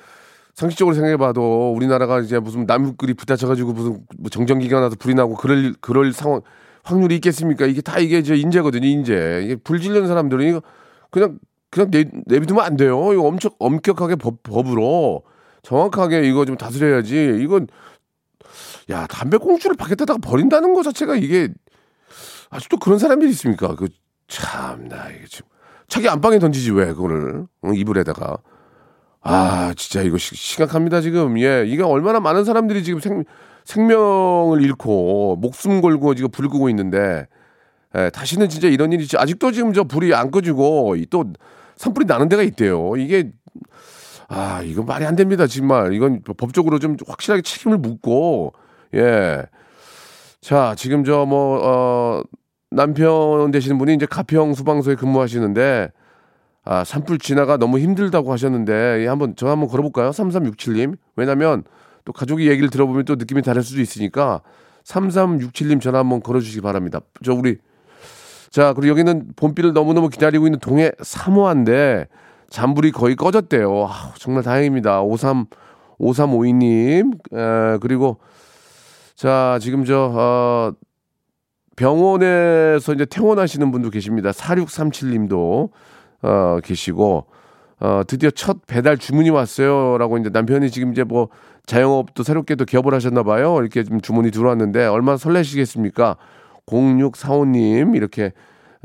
상식적으로 0.53 0.93
생각해봐도 0.93 1.73
우리나라가 1.73 2.19
이제 2.19 2.39
무슨 2.39 2.65
나무끼리 2.65 3.13
붙다쳐가지고 3.13 3.73
무슨 3.73 4.05
뭐 4.17 4.29
정전기가 4.29 4.79
나서 4.79 4.95
불이 4.97 5.15
나고 5.15 5.35
그럴 5.35 5.73
그럴 5.81 6.11
상황 6.13 6.41
확률이 6.83 7.15
있겠습니까? 7.15 7.65
이게 7.65 7.81
다 7.81 7.99
이게 7.99 8.19
이제 8.19 8.35
인재거든요, 8.35 8.87
인재. 8.87 9.41
이게 9.43 9.55
불 9.55 9.79
지르는 9.79 10.07
사람들은 10.07 10.47
이거 10.47 10.61
그냥 11.09 11.39
그냥 11.69 11.91
내, 11.91 12.05
내비두면 12.25 12.63
안 12.63 12.77
돼요. 12.77 13.13
이거 13.13 13.23
엄청 13.23 13.51
엄격하게 13.59 14.15
법, 14.15 14.43
법으로 14.43 15.23
정확하게 15.63 16.27
이거 16.27 16.45
좀 16.45 16.57
다스려야지. 16.57 17.39
이건 17.41 17.67
야 18.89 19.07
담배 19.07 19.37
꽁초를 19.37 19.77
밖에다가 19.77 20.17
버린다는 20.17 20.73
것 20.73 20.83
자체가 20.83 21.15
이게 21.15 21.49
아직도 22.49 22.77
그런 22.77 22.99
사람들이 22.99 23.31
있습니까? 23.31 23.75
그 23.75 23.87
참나 24.27 25.09
이게 25.09 25.25
지금 25.27 25.47
자기 25.87 26.09
안방에 26.09 26.39
던지지 26.39 26.71
왜 26.71 26.87
그거를 26.87 27.45
응, 27.65 27.75
이불에다가 27.75 28.37
아 29.21 29.73
진짜 29.77 30.01
이거 30.01 30.17
시, 30.17 30.35
심각합니다 30.35 31.01
지금 31.01 31.37
예 31.39 31.63
이게 31.67 31.83
얼마나 31.83 32.19
많은 32.19 32.43
사람들이 32.43 32.83
지금 32.83 32.99
생, 32.99 33.23
생명을 33.65 34.61
잃고 34.63 35.37
목숨 35.37 35.81
걸고 35.81 36.15
지금 36.15 36.31
불 36.31 36.49
끄고 36.49 36.69
있는데 36.69 37.27
예, 37.95 38.09
다시는 38.09 38.49
진짜 38.49 38.67
이런 38.67 38.91
일이 38.91 39.07
아직도 39.15 39.51
지금 39.51 39.73
저 39.73 39.83
불이 39.83 40.13
안 40.13 40.31
꺼지고 40.31 40.95
이또 40.95 41.25
산불이 41.77 42.05
나는 42.05 42.29
데가 42.29 42.43
있대요 42.43 42.95
이게 42.97 43.31
아 44.27 44.61
이건 44.63 44.85
말이 44.85 45.05
안 45.05 45.15
됩니다 45.15 45.47
정말 45.47 45.93
이건 45.93 46.21
법적으로 46.37 46.79
좀 46.79 46.95
확실하게 47.05 47.41
책임을 47.41 47.77
묻고 47.77 48.53
예. 48.93 49.45
자, 50.41 50.73
지금 50.75 51.03
저 51.03 51.25
뭐, 51.25 51.59
어, 51.63 52.23
남편 52.71 53.51
되시는 53.51 53.77
분이 53.77 53.93
이제 53.93 54.05
가평 54.05 54.53
수방소에 54.55 54.95
근무하시는데, 54.95 55.91
아, 56.63 56.83
산불 56.83 57.19
진화가 57.19 57.57
너무 57.57 57.79
힘들다고 57.79 58.31
하셨는데, 58.31 59.03
예, 59.03 59.07
한번, 59.07 59.35
저 59.35 59.47
한번 59.47 59.69
걸어볼까요? 59.69 60.09
3367님. 60.09 60.97
왜냐면 61.15 61.63
또 62.11 62.13
가족이 62.13 62.49
얘기를 62.49 62.69
들어보면 62.69 63.05
또 63.05 63.15
느낌이 63.15 63.41
다를 63.41 63.63
수도 63.63 63.81
있으니까, 63.81 64.41
3367님 64.83 65.81
전화 65.81 65.99
한번 65.99 66.21
걸어주시기 66.21 66.61
바랍니다. 66.61 66.99
저 67.23 67.33
우리, 67.33 67.57
자, 68.49 68.73
그리고 68.73 68.89
여기는 68.89 69.33
봄비를 69.35 69.73
너무너무 69.73 70.09
기다리고 70.09 70.45
있는 70.45 70.59
동해 70.59 70.91
사모한데, 71.01 72.07
잔불이 72.49 72.91
거의 72.91 73.15
꺼졌대요. 73.15 73.87
아, 73.87 74.13
정말 74.17 74.43
다행입니다. 74.43 75.01
53, 75.01 75.45
5352님, 75.99 77.13
에, 77.33 77.77
그리고 77.79 78.17
자, 79.15 79.57
지금 79.61 79.85
저, 79.85 80.11
어, 80.13 80.73
병원에서 81.77 82.93
이제 82.93 83.05
퇴원하시는 83.05 83.71
분도 83.71 83.89
계십니다. 83.89 84.31
4637님도, 84.31 85.69
어, 86.23 86.57
계시고, 86.61 87.27
어, 87.81 88.03
드디어 88.05 88.29
첫 88.29 88.67
배달 88.67 88.97
주문이 88.97 89.31
왔어요. 89.31 89.97
라고 89.97 90.17
이제 90.19 90.29
남편이 90.29 90.69
지금 90.69 90.91
이제 90.91 91.03
뭐 91.03 91.29
자영업도 91.65 92.23
새롭게 92.23 92.55
또 92.55 92.65
기업을 92.65 92.93
하셨나 92.93 93.23
봐요. 93.23 93.57
이렇게 93.59 93.83
좀 93.83 94.01
주문이 94.01 94.31
들어왔는데 94.31 94.85
얼마나 94.87 95.17
설레시겠습니까? 95.17 96.17
0645님, 96.65 97.95
이렇게, 97.95 98.31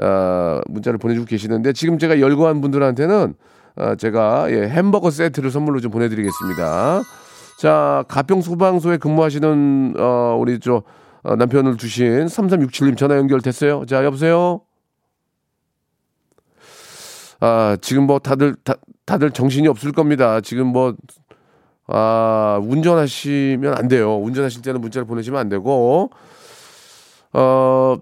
어, 0.03 0.61
문자를 0.69 0.99
보내주고 0.99 1.27
계시는데 1.27 1.73
지금 1.73 1.99
제가 1.99 2.21
열거한 2.21 2.61
분들한테는 2.61 3.35
어, 3.77 3.95
제가 3.97 4.51
예, 4.51 4.69
햄버거 4.69 5.11
세트를 5.11 5.51
선물로 5.51 5.81
좀 5.81 5.91
보내드리겠습니다. 5.91 7.03
자, 7.59 8.05
가평 8.09 8.43
소방소에 8.43 8.99
근무하시는 8.99 9.95
어 9.99 10.37
우리 10.39 10.61
저 10.61 10.83
어, 11.23 11.37
남편을 11.37 11.77
두신 11.77 12.27
3367님 12.27 12.97
전화 12.97 13.17
연결됐어요. 13.17 13.85
자, 13.87 14.05
여보세요. 14.05 14.61
아, 17.41 17.77
지금 17.81 18.05
뭐 18.05 18.19
다들 18.19 18.57
다, 18.65 18.75
다들 19.05 19.31
정신이 19.31 19.69
없을 19.69 19.93
겁니다. 19.93 20.41
지금 20.41 20.69
뭐 20.69 20.95
아, 21.88 22.61
운전하시면 22.62 23.75
안 23.77 23.88
돼요. 23.88 24.16
운전하실 24.16 24.62
때는 24.62 24.81
문자를 24.81 25.07
보내시면 25.07 25.40
안 25.40 25.49
되고 25.49 26.11
어 27.33 27.96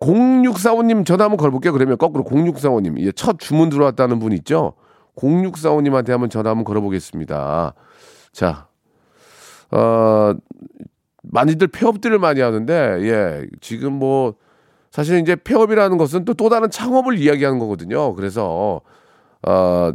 0645님 0.00 1.06
전화 1.06 1.24
한번 1.24 1.38
걸볼게요. 1.38 1.72
그러면 1.72 1.98
거꾸로 1.98 2.24
0645님. 2.24 3.00
예, 3.00 3.12
첫 3.12 3.38
주문 3.38 3.70
들어왔다는 3.70 4.18
분 4.18 4.32
있죠? 4.32 4.74
0645님한테 5.16 6.10
한번 6.10 6.28
전화 6.30 6.50
한번 6.50 6.64
걸어보겠습니다. 6.64 7.74
자, 8.32 8.66
어, 9.70 10.34
많이들 11.22 11.68
폐업들을 11.68 12.18
많이 12.18 12.40
하는데, 12.40 12.74
예, 13.02 13.46
지금 13.60 13.92
뭐, 13.94 14.34
사실 14.90 15.18
이제 15.20 15.36
폐업이라는 15.36 15.96
것은 15.96 16.24
또 16.24 16.34
또 16.34 16.48
다른 16.48 16.70
창업을 16.70 17.18
이야기하는 17.18 17.58
거거든요. 17.58 18.14
그래서, 18.14 18.80
어, 19.46 19.92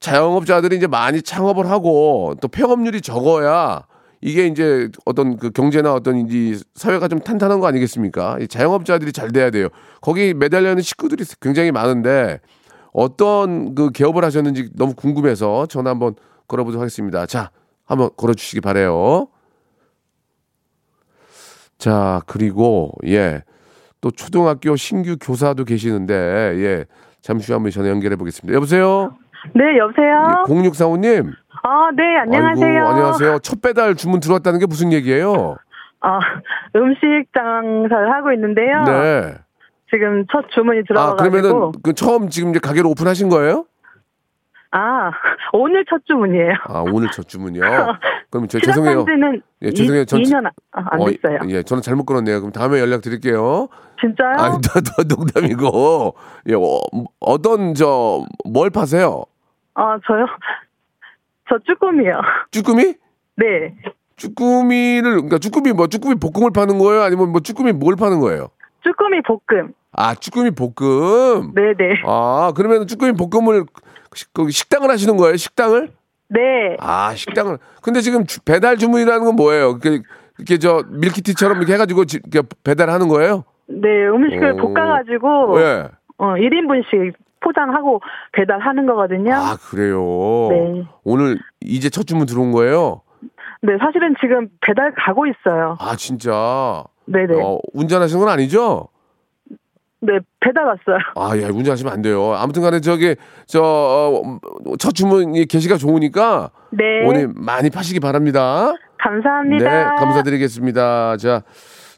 자영업자들이 0.00 0.76
이제 0.76 0.86
많이 0.86 1.22
창업을 1.22 1.70
하고 1.70 2.34
또 2.40 2.48
폐업률이 2.48 3.02
적어야 3.02 3.86
이게 4.22 4.46
이제 4.46 4.88
어떤 5.04 5.36
그 5.36 5.50
경제나 5.50 5.94
어떤 5.94 6.26
이 6.30 6.58
사회가 6.74 7.08
좀 7.08 7.20
탄탄한 7.20 7.60
거 7.60 7.66
아니겠습니까? 7.66 8.38
이 8.40 8.48
자영업자들이 8.48 9.12
잘 9.12 9.32
돼야 9.32 9.50
돼요. 9.50 9.68
거기 10.00 10.34
매달려 10.34 10.70
있는 10.70 10.82
식구들이 10.82 11.24
굉장히 11.40 11.70
많은데 11.70 12.40
어떤 12.92 13.74
그 13.74 13.90
개업을 13.90 14.24
하셨는지 14.24 14.70
너무 14.74 14.94
궁금해서 14.94 15.66
전화 15.66 15.90
한번 15.90 16.14
걸어보도록 16.48 16.80
하겠습니다. 16.80 17.24
자, 17.26 17.50
한번 17.84 18.10
걸어주시기 18.16 18.60
바래요. 18.60 19.28
자, 21.78 22.20
그리고 22.26 22.92
예, 23.06 23.42
또 24.00 24.10
초등학교 24.10 24.76
신규 24.76 25.16
교사도 25.18 25.64
계시는데 25.64 26.14
예, 26.14 26.84
잠시 27.22 27.52
후 27.52 27.56
한번 27.56 27.70
전화 27.70 27.88
연결해 27.88 28.16
보겠습니다. 28.16 28.54
여보세요. 28.54 29.14
네, 29.54 29.78
여보세요? 29.78 30.44
0645님. 30.46 31.32
아, 31.62 31.90
네, 31.94 32.16
안녕하세요. 32.18 32.78
아이고, 32.78 32.88
안녕하세요. 32.88 33.38
첫 33.40 33.60
배달 33.60 33.94
주문 33.94 34.20
들어왔다는 34.20 34.58
게 34.58 34.66
무슨 34.66 34.92
얘기예요? 34.92 35.56
아, 36.00 36.18
음식 36.76 37.26
장사를 37.36 38.12
하고 38.12 38.32
있는데요. 38.32 38.84
네. 38.84 39.34
지금 39.92 40.24
첫 40.30 40.48
주문이 40.50 40.80
아, 40.80 40.82
들어와가지고. 40.86 41.30
그러면은 41.30 41.72
그 41.82 41.92
처음 41.94 42.28
지금 42.28 42.50
이제 42.50 42.58
가게를 42.60 42.86
오픈하신 42.86 43.28
거예요? 43.28 43.64
아, 44.72 45.10
오늘 45.52 45.84
첫 45.88 46.02
주문이에요. 46.06 46.52
아, 46.68 46.84
오늘 46.92 47.10
첫 47.10 47.28
주문이요. 47.28 47.62
그럼 48.30 48.46
저 48.48 48.60
죄송해요. 48.60 49.04
예, 49.62 49.70
죄송해요. 49.72 50.04
전 50.04 50.22
2년 50.22 50.44
안, 50.44 50.52
안 50.90 51.00
어, 51.00 51.10
됐어요. 51.10 51.38
예, 51.48 51.62
저는 51.62 51.82
잘못 51.82 52.04
걸었네요. 52.04 52.38
그럼 52.40 52.52
다음에 52.52 52.78
연락 52.78 53.02
드릴게요. 53.02 53.68
진짜요? 54.00 54.36
아니, 54.38 54.58
더, 54.62 54.80
더 54.80 55.02
농담이고. 55.02 56.14
예, 56.48 56.54
어, 56.54 56.80
어떤 57.18 57.74
저 57.74 58.24
뭘 58.44 58.70
파세요? 58.70 59.24
아, 59.74 59.98
저요? 60.06 60.26
저 61.48 61.58
쭈꾸미요. 61.66 62.20
쭈꾸미? 62.52 62.94
네. 63.36 63.74
쭈꾸미를 64.16 65.12
그러니까 65.12 65.38
쭈꾸미 65.38 65.72
뭐 65.72 65.88
쭈꾸미 65.88 66.16
볶음을 66.16 66.52
파는 66.52 66.78
거예요? 66.78 67.02
아니면 67.02 67.30
뭐 67.32 67.40
쭈꾸미 67.40 67.72
뭘 67.72 67.96
파는 67.96 68.20
거예요? 68.20 68.50
쭈꾸미 68.84 69.22
볶음. 69.22 69.72
아, 69.92 70.14
쭈꾸미 70.14 70.50
볶음. 70.52 71.52
네네. 71.54 72.02
아, 72.06 72.52
그러면 72.56 72.86
쭈꾸미 72.86 73.12
볶음을 73.12 73.64
식- 74.14 74.30
식당을 74.50 74.90
하시는 74.90 75.16
거예요? 75.16 75.36
식당을? 75.36 75.90
네. 76.28 76.76
아, 76.78 77.14
식당을. 77.14 77.58
근데 77.82 78.00
지금 78.00 78.24
주- 78.26 78.40
배달 78.42 78.76
주문이라는 78.76 79.24
건 79.24 79.36
뭐예요? 79.36 79.70
이렇게, 79.82 80.02
이렇게 80.38 80.58
저 80.58 80.84
밀키티처럼 80.88 81.58
이렇게 81.58 81.74
해가지고 81.74 82.04
지- 82.04 82.20
이렇게 82.30 82.46
배달하는 82.64 83.08
거예요? 83.08 83.44
네, 83.66 83.88
음식을 84.08 84.52
오. 84.52 84.72
볶아가지고, 84.74 85.60
예. 85.60 85.88
어, 86.18 86.34
1인분씩 86.34 87.14
포장하고 87.40 88.00
배달하는 88.32 88.86
거거든요. 88.86 89.32
아, 89.34 89.56
그래요? 89.56 89.98
네. 90.50 90.84
오늘 91.04 91.38
이제 91.60 91.88
첫 91.88 92.06
주문 92.06 92.26
들어온 92.26 92.52
거예요? 92.52 93.00
네, 93.62 93.72
사실은 93.78 94.14
지금 94.20 94.48
배달 94.60 94.92
가고 94.94 95.26
있어요. 95.26 95.76
아, 95.80 95.96
진짜? 95.96 96.84
네네. 97.12 97.42
어, 97.42 97.58
운전하시는 97.72 98.20
건 98.20 98.28
아니죠? 98.32 98.88
네, 100.02 100.18
배달 100.40 100.64
왔어요. 100.64 100.98
아, 101.16 101.36
예, 101.36 101.44
운전하시면 101.44 101.92
안 101.92 102.00
돼요. 102.00 102.32
아무튼 102.34 102.62
간에 102.62 102.80
저기, 102.80 103.16
저, 103.46 103.60
어, 103.62 104.38
첫 104.78 104.94
주문이 104.94 105.44
게시가 105.46 105.76
좋으니까 105.76 106.50
네. 106.70 107.06
오늘 107.06 107.30
많이 107.34 107.68
파시기 107.68 108.00
바랍니다. 108.00 108.72
감사합니다. 108.98 109.68
네, 109.68 109.84
감사드리겠습니다. 109.98 111.16
자, 111.18 111.42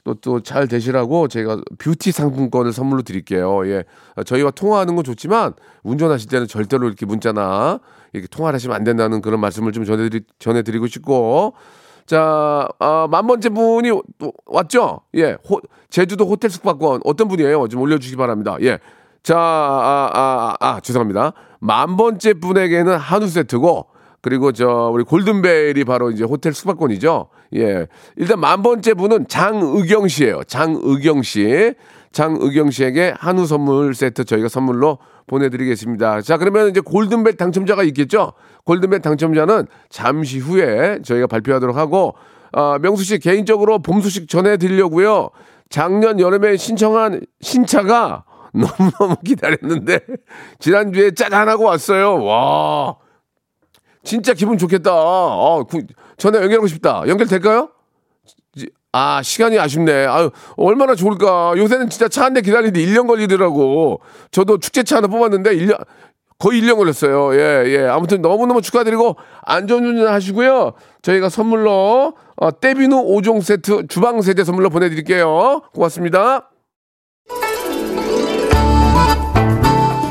또, 0.04 0.14
또 0.14 0.40
잘 0.40 0.66
되시라고 0.66 1.28
제가 1.28 1.58
뷰티 1.78 2.10
상품권을 2.10 2.72
선물로 2.72 3.02
드릴게요. 3.02 3.64
예. 3.68 3.84
저희와 4.26 4.50
통화하는 4.50 4.96
건 4.96 5.04
좋지만 5.04 5.52
운전하실 5.84 6.28
때는 6.28 6.48
절대로 6.48 6.88
이렇게 6.88 7.06
문자나 7.06 7.78
이렇게 8.12 8.26
통화를 8.26 8.56
하시면 8.56 8.74
안 8.74 8.82
된다는 8.82 9.20
그런 9.20 9.38
말씀을 9.38 9.70
좀 9.70 9.84
전해드리, 9.84 10.24
전해드리고 10.40 10.88
싶고. 10.88 11.54
자, 12.06 12.68
아, 12.78 13.06
만 13.10 13.26
번째 13.26 13.48
분이 13.50 13.90
또 14.18 14.32
왔죠? 14.46 15.00
예. 15.16 15.36
호- 15.48 15.60
제주도 15.90 16.26
호텔 16.26 16.50
숙박권 16.50 17.02
어떤 17.04 17.28
분이에요? 17.28 17.68
좀 17.68 17.80
올려주시기 17.80 18.16
바랍니다. 18.16 18.56
예. 18.62 18.78
자, 19.22 19.38
아, 19.38 20.10
아, 20.12 20.56
아, 20.60 20.80
죄송합니다. 20.80 21.32
만 21.60 21.96
번째 21.96 22.34
분에게는 22.34 22.96
한우 22.96 23.26
세트고, 23.28 23.86
그리고 24.20 24.52
저, 24.52 24.90
우리 24.92 25.04
골든벨이 25.04 25.84
바로 25.84 26.10
이제 26.10 26.24
호텔 26.24 26.52
숙박권이죠. 26.52 27.28
예. 27.56 27.86
일단 28.16 28.40
만 28.40 28.62
번째 28.62 28.94
분은 28.94 29.28
장의경 29.28 30.08
씨예요 30.08 30.44
장의경 30.44 31.22
씨. 31.22 31.74
장의경 32.12 32.70
씨에게 32.70 33.14
한우 33.18 33.46
선물 33.46 33.94
세트 33.94 34.24
저희가 34.24 34.48
선물로 34.48 34.98
보내드리겠습니다. 35.26 36.20
자, 36.22 36.36
그러면 36.36 36.68
이제 36.68 36.80
골든벨 36.80 37.36
당첨자가 37.36 37.82
있겠죠? 37.84 38.32
골든벨 38.64 39.00
당첨자는 39.00 39.66
잠시 39.88 40.38
후에 40.38 41.00
저희가 41.02 41.26
발표하도록 41.26 41.76
하고, 41.76 42.14
아, 42.52 42.78
명수 42.80 43.04
씨 43.04 43.18
개인적으로 43.18 43.78
봄 43.80 44.00
소식 44.00 44.28
전해드리려고요. 44.28 45.30
작년 45.70 46.20
여름에 46.20 46.56
신청한 46.56 47.22
신차가 47.40 48.24
너무너무 48.52 49.16
기다렸는데, 49.24 50.00
지난주에 50.58 51.12
짜잔하고 51.12 51.64
왔어요. 51.64 52.22
와. 52.22 52.96
진짜 54.04 54.34
기분 54.34 54.58
좋겠다. 54.58 54.90
아, 54.92 55.62
구- 55.68 55.86
전화 56.18 56.42
연결하고 56.42 56.66
싶다. 56.66 57.04
연결될까요? 57.06 57.70
지- 58.92 58.94
아, 58.94 59.22
시간이 59.22 59.58
아쉽네. 59.58 60.06
아유, 60.06 60.30
얼마나 60.56 60.94
좋을까. 60.94 61.54
요새는 61.56 61.88
진짜 61.88 62.08
차 62.08 62.22
한 62.24 62.34
대 62.34 62.40
기다리는데 62.42 62.80
1년 62.84 63.06
걸리더라고. 63.06 64.00
저도 64.30 64.58
축제차 64.58 64.96
하나 64.98 65.08
뽑았는데 65.08 65.56
1년, 65.56 65.78
거의 66.38 66.60
1년 66.60 66.76
걸렸어요. 66.76 67.34
예, 67.34 67.64
예. 67.68 67.86
아무튼 67.88 68.20
너무너무 68.20 68.60
축하드리고 68.62 69.16
안전운전 69.42 70.08
하시고요. 70.08 70.72
저희가 71.02 71.28
선물로 71.30 72.14
어, 72.36 72.60
떼비누 72.60 72.96
5종 72.96 73.42
세트 73.42 73.86
주방 73.88 74.20
세제 74.22 74.44
선물로 74.44 74.68
보내드릴게요. 74.70 75.62
고맙습니다. 75.74 76.50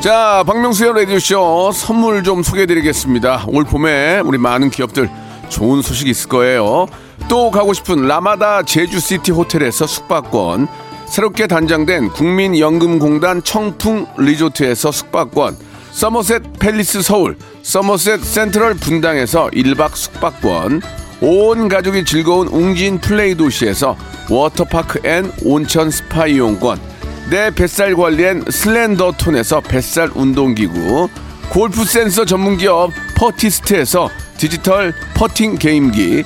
자, 0.01 0.43
박명수의 0.47 0.93
라디오쇼 0.95 1.71
선물 1.73 2.23
좀 2.23 2.41
소개해드리겠습니다. 2.41 3.45
올 3.49 3.63
봄에 3.63 4.21
우리 4.25 4.37
많은 4.39 4.71
기업들 4.71 5.09
좋은 5.49 5.81
소식이 5.83 6.09
있을 6.09 6.29
거예요. 6.29 6.87
또 7.31 7.49
가고 7.49 7.71
싶은 7.71 8.09
라마다 8.09 8.61
제주시티 8.61 9.31
호텔에서 9.31 9.87
숙박권, 9.87 10.67
새롭게 11.07 11.47
단장된 11.47 12.09
국민연금공단 12.09 13.41
청풍 13.41 14.05
리조트에서 14.17 14.91
숙박권, 14.91 15.55
서머셋 15.93 16.59
팰리스 16.59 17.01
서울, 17.01 17.37
서머셋 17.63 18.21
센트럴 18.21 18.73
분당에서 18.73 19.49
1박 19.53 19.95
숙박권, 19.95 20.81
온 21.21 21.69
가족이 21.69 22.03
즐거운 22.03 22.49
웅진 22.49 22.99
플레이 22.99 23.35
도시에서 23.35 23.95
워터파크 24.29 25.07
and 25.07 25.31
온천 25.45 25.89
스파 25.89 26.27
이용권, 26.27 26.81
내 27.29 27.49
뱃살 27.49 27.95
관리엔 27.95 28.43
슬렌더 28.49 29.13
톤에서 29.13 29.61
뱃살 29.61 30.11
운동기구, 30.15 31.07
골프 31.49 31.85
센서 31.85 32.25
전문기업 32.25 32.91
퍼티스트에서 33.15 34.09
디지털 34.35 34.93
퍼팅 35.13 35.55
게임기, 35.55 36.25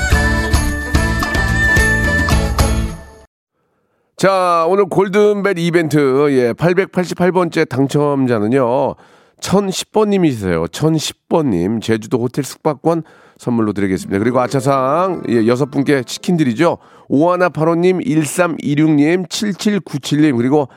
자, 4.21 4.67
오늘 4.69 4.85
골든벨 4.85 5.57
이벤트, 5.57 5.97
예, 6.29 6.53
888번째 6.53 7.67
당첨자는요, 7.67 8.93
1010번님이세요. 9.39 10.67
1010번님, 10.67 11.81
제주도 11.81 12.19
호텔 12.19 12.43
숙박권 12.43 13.01
선물로 13.39 13.73
드리겠습니다. 13.73 14.19
그리고 14.19 14.39
아차상, 14.39 15.23
예, 15.29 15.47
여섯 15.47 15.71
분께 15.71 16.03
치킨 16.03 16.37
드리죠. 16.37 16.77
오하나팔호님, 17.07 18.01
1326님, 18.01 19.27
7797님, 19.27 20.37
그리고 20.37 20.67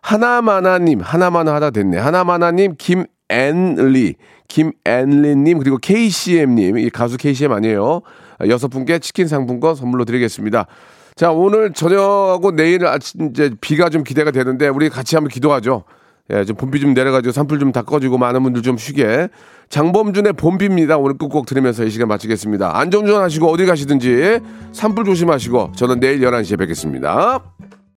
하나마나님, 0.00 1.00
하나마나 1.00 1.54
하다 1.54 1.70
됐네. 1.70 1.98
하나마나님, 1.98 2.76
김앤리, 2.78 4.14
김앤리님, 4.46 5.58
그리고 5.58 5.78
KCM님, 5.78 6.78
이 6.78 6.88
가수 6.88 7.16
KCM 7.16 7.50
아니에요. 7.50 8.02
여섯 8.48 8.68
분께 8.68 9.00
치킨 9.00 9.26
상품권 9.26 9.74
선물로 9.74 10.04
드리겠습니다. 10.04 10.68
자, 11.16 11.30
오늘 11.30 11.72
저녁하고 11.72 12.52
내일 12.52 12.86
아침 12.86 13.30
이제 13.30 13.50
비가 13.60 13.88
좀 13.90 14.02
기대가 14.02 14.30
되는데 14.30 14.68
우리 14.68 14.88
같이 14.88 15.14
한번 15.16 15.30
기도하죠. 15.30 15.84
예, 16.32 16.44
좀 16.44 16.56
봄비 16.56 16.80
좀 16.80 16.94
내려가지고 16.94 17.32
산불 17.32 17.58
좀 17.58 17.72
다 17.72 17.82
꺼지고 17.82 18.16
많은 18.18 18.42
분들 18.42 18.62
좀 18.62 18.78
쉬게. 18.78 19.28
장범준의 19.68 20.34
봄비입니다. 20.34 20.98
오늘 20.98 21.16
끝곡 21.18 21.46
들으면서 21.46 21.84
이 21.84 21.90
시간 21.90 22.08
마치겠습니다. 22.08 22.78
안전운전 22.78 23.22
하시고 23.22 23.48
어디 23.50 23.66
가시든지 23.66 24.40
산불 24.72 25.04
조심하시고 25.04 25.72
저는 25.76 26.00
내일 26.00 26.20
11시에 26.20 26.58
뵙겠습니다. 26.58 27.40